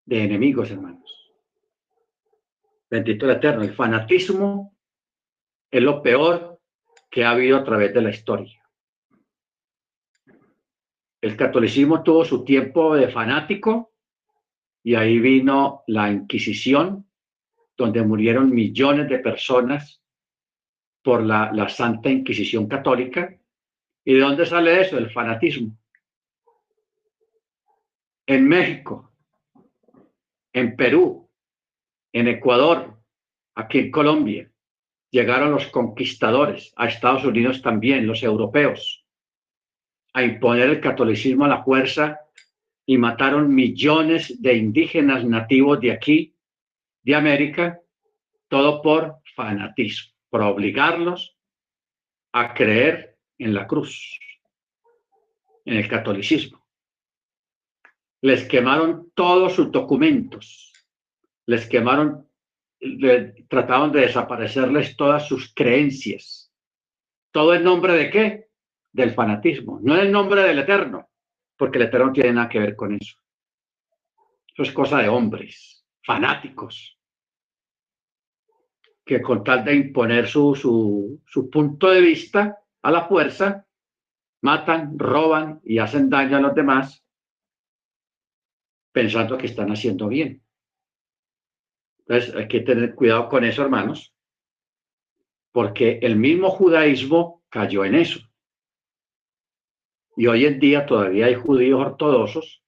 [0.06, 1.34] De enemigos, hermanos.
[2.90, 3.64] Bendito el Eterno.
[3.64, 4.76] El fanatismo
[5.70, 6.60] es lo peor
[7.10, 8.62] que ha habido a través de la historia.
[11.22, 13.91] El catolicismo tuvo su tiempo de fanático
[14.84, 17.06] y ahí vino la Inquisición
[17.78, 20.02] donde murieron millones de personas
[21.04, 23.36] por la, Santa Inquisición Católica.
[24.06, 24.98] ¿Y de dónde sale eso?
[24.98, 25.78] El fanatismo.
[28.26, 29.12] En México,
[30.54, 31.30] en Perú,
[32.14, 33.00] en Ecuador,
[33.56, 34.52] aquí en Colombia,
[35.10, 39.06] llegaron los conquistadores, a Estados Unidos también, los europeos,
[40.14, 42.22] a imponer el catolicismo a la fuerza
[42.86, 46.36] y mataron millones de indígenas nativos de aquí
[47.04, 47.80] de América,
[48.48, 51.38] todo por fanatismo, por obligarlos
[52.34, 54.20] a creer en la cruz,
[55.66, 56.66] en el catolicismo.
[58.22, 60.74] Les quemaron todos sus documentos,
[61.48, 62.30] les quemaron,
[63.48, 66.54] trataron de desaparecerles todas sus creencias.
[67.32, 68.48] ¿Todo en nombre de qué?
[68.92, 71.11] Del fanatismo, no en nombre del Eterno,
[71.62, 73.20] porque el Eterno no tiene nada que ver con eso.
[74.48, 77.00] Eso es cosa de hombres fanáticos,
[79.06, 83.68] que con tal de imponer su, su, su punto de vista a la fuerza,
[84.42, 87.06] matan, roban y hacen daño a los demás
[88.92, 90.44] pensando que están haciendo bien.
[92.00, 94.16] Entonces hay que tener cuidado con eso, hermanos,
[95.52, 98.31] porque el mismo judaísmo cayó en eso.
[100.22, 102.62] Y hoy en día todavía hay judíos ortodoxos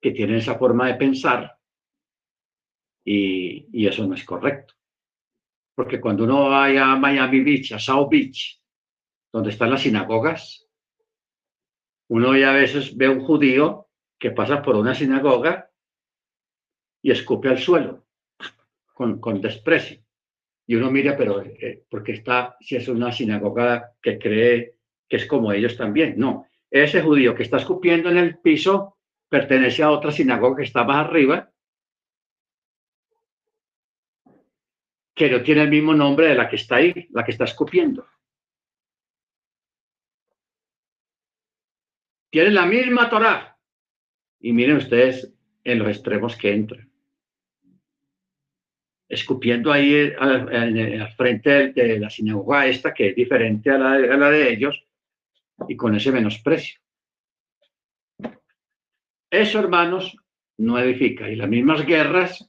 [0.00, 1.58] que tienen esa forma de pensar
[3.04, 4.74] y, eso no es correcto.
[5.74, 8.62] Porque cuando uno va a Miami Beach, a South Beach,
[9.32, 10.68] donde están las sinagogas,
[12.08, 15.72] uno ya a veces ve un judío que pasa por una sinagoga
[17.02, 18.06] y escupe al suelo
[18.94, 19.98] con, con desprecio.
[20.68, 24.76] Y uno mira, pero eh, porque está, si es una sinagoga que cree
[25.08, 26.14] que es como ellos también.
[26.16, 28.96] No, ese judío que está escupiendo en el piso
[29.28, 31.52] pertenece a otra sinagoga que está más arriba
[35.14, 38.06] que no tiene el mismo nombre de la que está ahí, la que está escupiendo.
[42.30, 43.58] Tiene la misma Torah.
[44.40, 45.30] Y miren ustedes
[45.62, 46.90] en los extremos que entran.
[49.06, 54.50] Escupiendo ahí eh, al, frente de la sinagoga esta, que es diferente a la de
[54.50, 54.82] ellos,
[55.68, 56.80] y con ese menosprecio.
[59.30, 60.14] Eso, hermanos,
[60.58, 61.30] no edifica.
[61.30, 62.48] Y las mismas guerras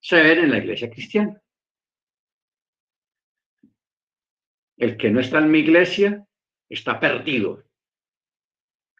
[0.00, 1.40] se ven en la iglesia cristiana.
[4.76, 6.26] El que no está en mi iglesia
[6.68, 7.64] está perdido.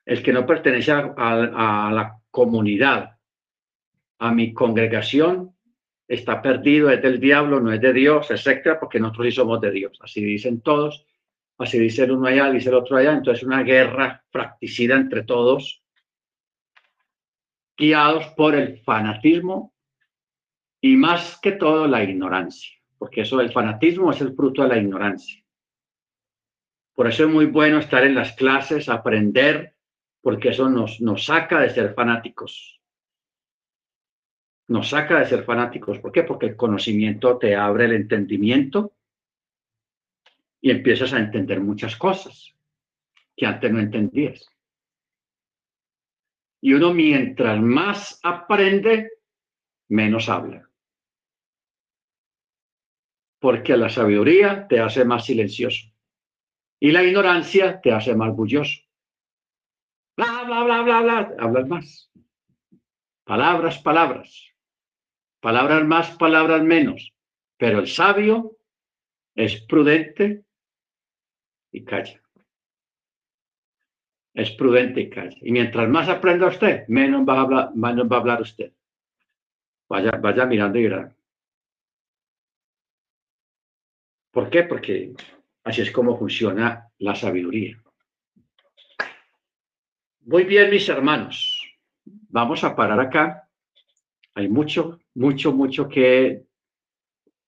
[0.05, 3.19] El que no pertenece a, la comunidad,
[4.19, 5.55] a mi congregación,
[6.07, 9.71] está perdido, es del diablo, no es de Dios, etcétera, porque nosotros sí somos de
[9.71, 9.99] Dios.
[10.01, 11.07] Así dicen todos,
[11.59, 13.13] así dice el uno allá, dice el otro allá.
[13.13, 15.83] Entonces, una guerra fracticida entre todos,
[17.77, 19.75] guiados por el fanatismo
[20.81, 24.79] y más que todo la ignorancia, porque eso del fanatismo es el fruto de la
[24.79, 25.45] ignorancia.
[26.95, 29.77] Por eso es muy bueno estar en las clases, aprender,
[30.21, 32.79] porque eso nos, nos saca de ser fanáticos
[34.69, 35.99] nos saca de ser fanáticos.
[35.99, 36.23] ¿Por qué?
[36.23, 38.98] Porque el conocimiento te abre el entendimiento
[40.61, 42.55] y empiezas a entender muchas cosas
[43.37, 44.47] que antes no entendías.
[46.61, 49.13] Y uno mientras más aprende,
[49.89, 50.69] menos habla.
[53.39, 55.87] Porque la sabiduría te hace más silencioso
[56.81, 58.83] y la ignorancia te hace más bulloso.
[60.17, 62.11] Bla, bla, bla, bla, bla, hablas más.
[63.25, 64.49] Palabras, palabras.
[65.41, 67.15] Palabras más, palabras menos.
[67.57, 68.59] Pero el sabio
[69.37, 70.45] es prudente
[71.73, 72.21] y calla.
[74.35, 75.37] Es prudente y calla.
[75.41, 78.73] Y mientras más aprenda usted, menos va a hablar, va a hablar usted.
[79.89, 81.15] Vaya, vaya mirando y verá.
[84.31, 84.63] ¿Por qué?
[84.65, 85.15] Porque
[85.65, 87.83] así es como funciona la sabiduría.
[90.21, 91.65] Muy bien, mis hermanos.
[92.05, 93.49] Vamos a parar acá.
[94.35, 96.45] Hay mucho, mucho, mucho que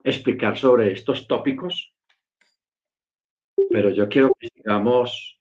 [0.02, 1.92] explicar sobre estos tópicos,
[3.69, 5.41] pero yo quiero que sigamos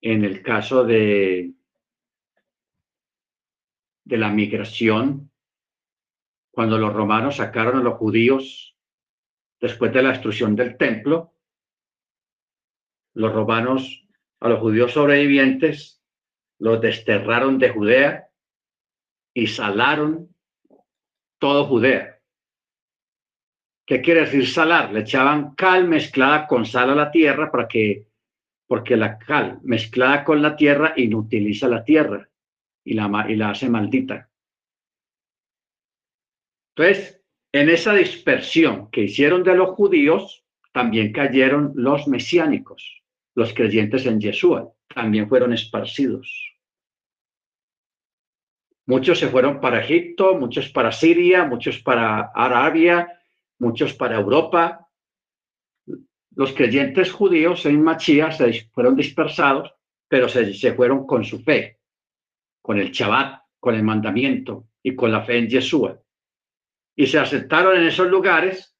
[0.00, 1.52] en el caso de,
[4.04, 5.30] de la migración,
[6.50, 8.76] cuando los romanos sacaron a los judíos
[9.60, 11.34] después de la destrucción del templo,
[13.14, 14.06] los romanos
[14.40, 16.02] a los judíos sobrevivientes
[16.58, 18.30] los desterraron de Judea
[19.34, 20.34] y salaron
[21.38, 22.15] todo Judea.
[23.86, 24.92] ¿Qué quiere decir salar?
[24.92, 28.08] Le echaban cal mezclada con sal a la tierra para que,
[28.66, 32.28] porque la cal mezclada con la tierra inutiliza la tierra
[32.84, 34.28] y la, y la hace maldita.
[36.74, 37.22] Entonces,
[37.52, 43.02] en esa dispersión que hicieron de los judíos, también cayeron los mesiánicos,
[43.34, 46.54] los creyentes en Yeshua, también fueron esparcidos.
[48.84, 53.15] Muchos se fueron para Egipto, muchos para Siria, muchos para Arabia,
[53.58, 54.88] muchos para Europa.
[56.34, 59.72] Los creyentes judíos en Machía se fueron dispersados,
[60.08, 61.80] pero se, se fueron con su fe,
[62.60, 66.00] con el Shabbat, con el mandamiento y con la fe en Yeshua.
[66.94, 68.76] Y se aceptaron en esos lugares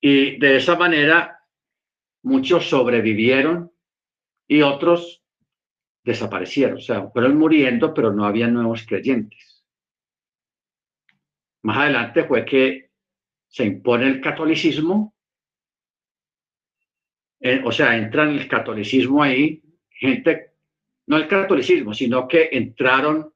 [0.00, 1.40] y de esa manera
[2.22, 3.72] muchos sobrevivieron
[4.46, 5.24] y otros
[6.04, 9.64] desaparecieron, o sea, fueron muriendo, pero no había nuevos creyentes.
[11.62, 12.83] Más adelante fue que
[13.54, 15.14] se impone el catolicismo,
[17.38, 20.54] eh, o sea, entra en el catolicismo ahí gente,
[21.06, 23.32] no el catolicismo, sino que entraron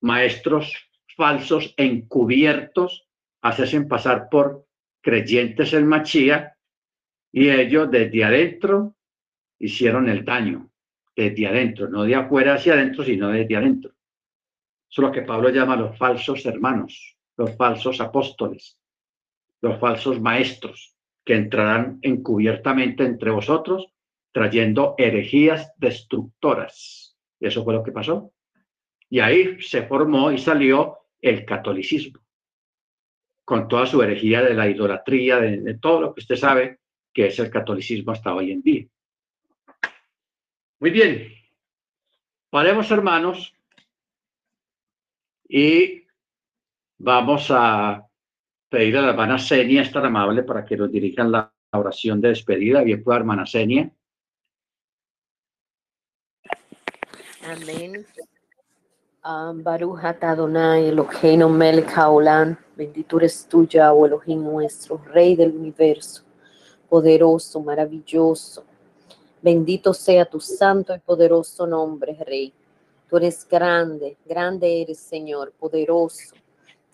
[0.00, 0.72] maestros
[1.14, 3.06] falsos encubiertos,
[3.42, 4.66] hacen pasar por
[5.02, 6.56] creyentes en Machía,
[7.30, 8.96] y ellos desde adentro
[9.58, 10.70] hicieron el daño
[11.14, 13.90] desde adentro, no de afuera hacia adentro, sino desde adentro.
[14.90, 18.78] Eso es lo que Pablo llama los falsos hermanos, los falsos apóstoles,
[19.64, 23.86] los falsos maestros, que entrarán encubiertamente entre vosotros,
[24.30, 27.16] trayendo herejías destructoras.
[27.40, 28.30] Eso fue lo que pasó.
[29.08, 32.20] Y ahí se formó y salió el catolicismo,
[33.46, 36.80] con toda su herejía de la idolatría, de, de todo lo que usted sabe
[37.14, 38.86] que es el catolicismo hasta hoy en día.
[40.78, 41.32] Muy bien.
[42.50, 43.54] Paremos, hermanos,
[45.48, 46.02] y
[46.98, 48.06] vamos a
[48.68, 52.28] pedir a la hermana Senia, es tan amable, para que nos dirijan la oración de
[52.28, 52.82] despedida.
[52.82, 53.90] Bien, pues, hermana Senia.
[57.42, 58.06] Amén.
[59.24, 59.62] Um,
[60.20, 66.24] Adonai Eloheinu Melech Haolam, bendito eres tú, Yahweh Elohim nuestro, Rey del universo,
[66.88, 68.64] poderoso, maravilloso,
[69.44, 72.50] Bendito sea tu santo y poderoso nombre, Rey.
[73.06, 76.34] Tú eres grande, grande eres, Señor, poderoso.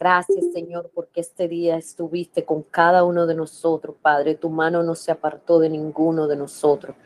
[0.00, 4.34] Gracias, Señor, porque este día estuviste con cada uno de nosotros, Padre.
[4.34, 6.96] Tu mano no se apartó de ninguno de nosotros.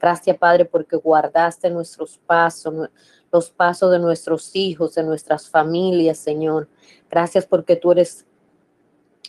[0.00, 2.90] Gracias, Padre, porque guardaste nuestros pasos,
[3.30, 6.68] los pasos de nuestros hijos, de nuestras familias, Señor.
[7.08, 8.26] Gracias porque tú eres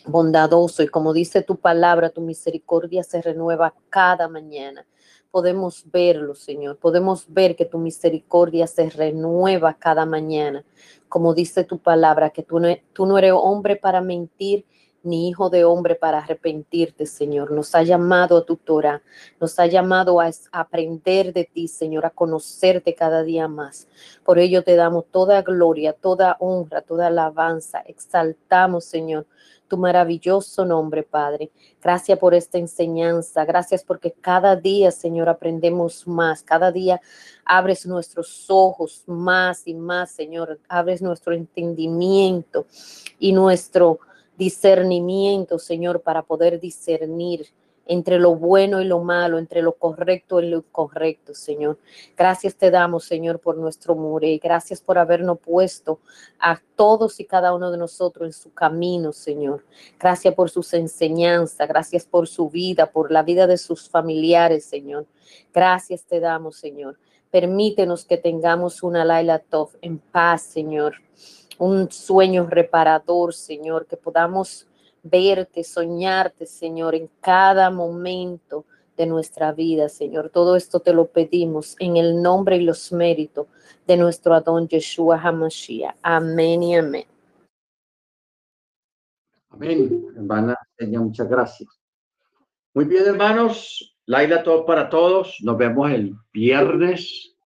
[0.04, 4.84] bondadoso y como dice tu palabra, tu misericordia se renueva cada mañana.
[5.32, 6.76] Podemos verlo, Señor.
[6.76, 10.62] Podemos ver que tu misericordia se renueva cada mañana.
[11.08, 12.68] Como dice tu palabra, que tú no,
[12.98, 14.66] no eres hombre para mentir
[15.02, 17.50] ni hijo de hombre para arrepentirte, Señor.
[17.50, 19.02] Nos ha llamado a tu Torah,
[19.40, 23.88] nos ha llamado a aprender de ti, Señor, a conocerte cada día más.
[24.24, 27.80] Por ello te damos toda gloria, toda honra, toda alabanza.
[27.80, 29.26] Exaltamos, Señor,
[29.72, 31.50] tu maravilloso nombre, Padre.
[31.82, 33.42] Gracias por esta enseñanza.
[33.46, 36.42] Gracias porque cada día, Señor, aprendemos más.
[36.42, 37.00] Cada día
[37.42, 40.60] abres nuestros ojos más y más, Señor.
[40.68, 42.66] Abres nuestro entendimiento
[43.18, 44.00] y nuestro
[44.36, 47.46] discernimiento, Señor, para poder discernir
[47.86, 51.78] entre lo bueno y lo malo, entre lo correcto y lo incorrecto, Señor.
[52.16, 54.38] Gracias te damos, Señor, por nuestro mure.
[54.38, 56.00] Gracias por habernos puesto
[56.38, 59.64] a todos y cada uno de nosotros en su camino, Señor.
[59.98, 65.06] Gracias por sus enseñanzas, gracias por su vida, por la vida de sus familiares, Señor.
[65.52, 66.98] Gracias te damos, Señor.
[67.30, 70.96] Permítenos que tengamos una Laila Tov en paz, Señor
[71.58, 74.66] un sueño reparador, Señor, que podamos
[75.02, 78.64] verte, soñarte, Señor, en cada momento
[78.96, 80.30] de nuestra vida, Señor.
[80.30, 83.46] Todo esto te lo pedimos en el nombre y los méritos
[83.86, 85.96] de nuestro Adón Yeshua HaMashiach.
[86.02, 87.06] Amén y amén.
[89.50, 91.68] Amén, hermana muchas gracias.
[92.74, 93.96] Muy bien, hermanos.
[94.06, 95.38] Laila, todo para todos.
[95.42, 97.36] Nos vemos el viernes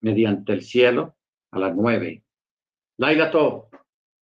[0.00, 1.16] mediante el cielo
[1.50, 2.24] a las nueve.
[2.98, 3.74] Laila Top.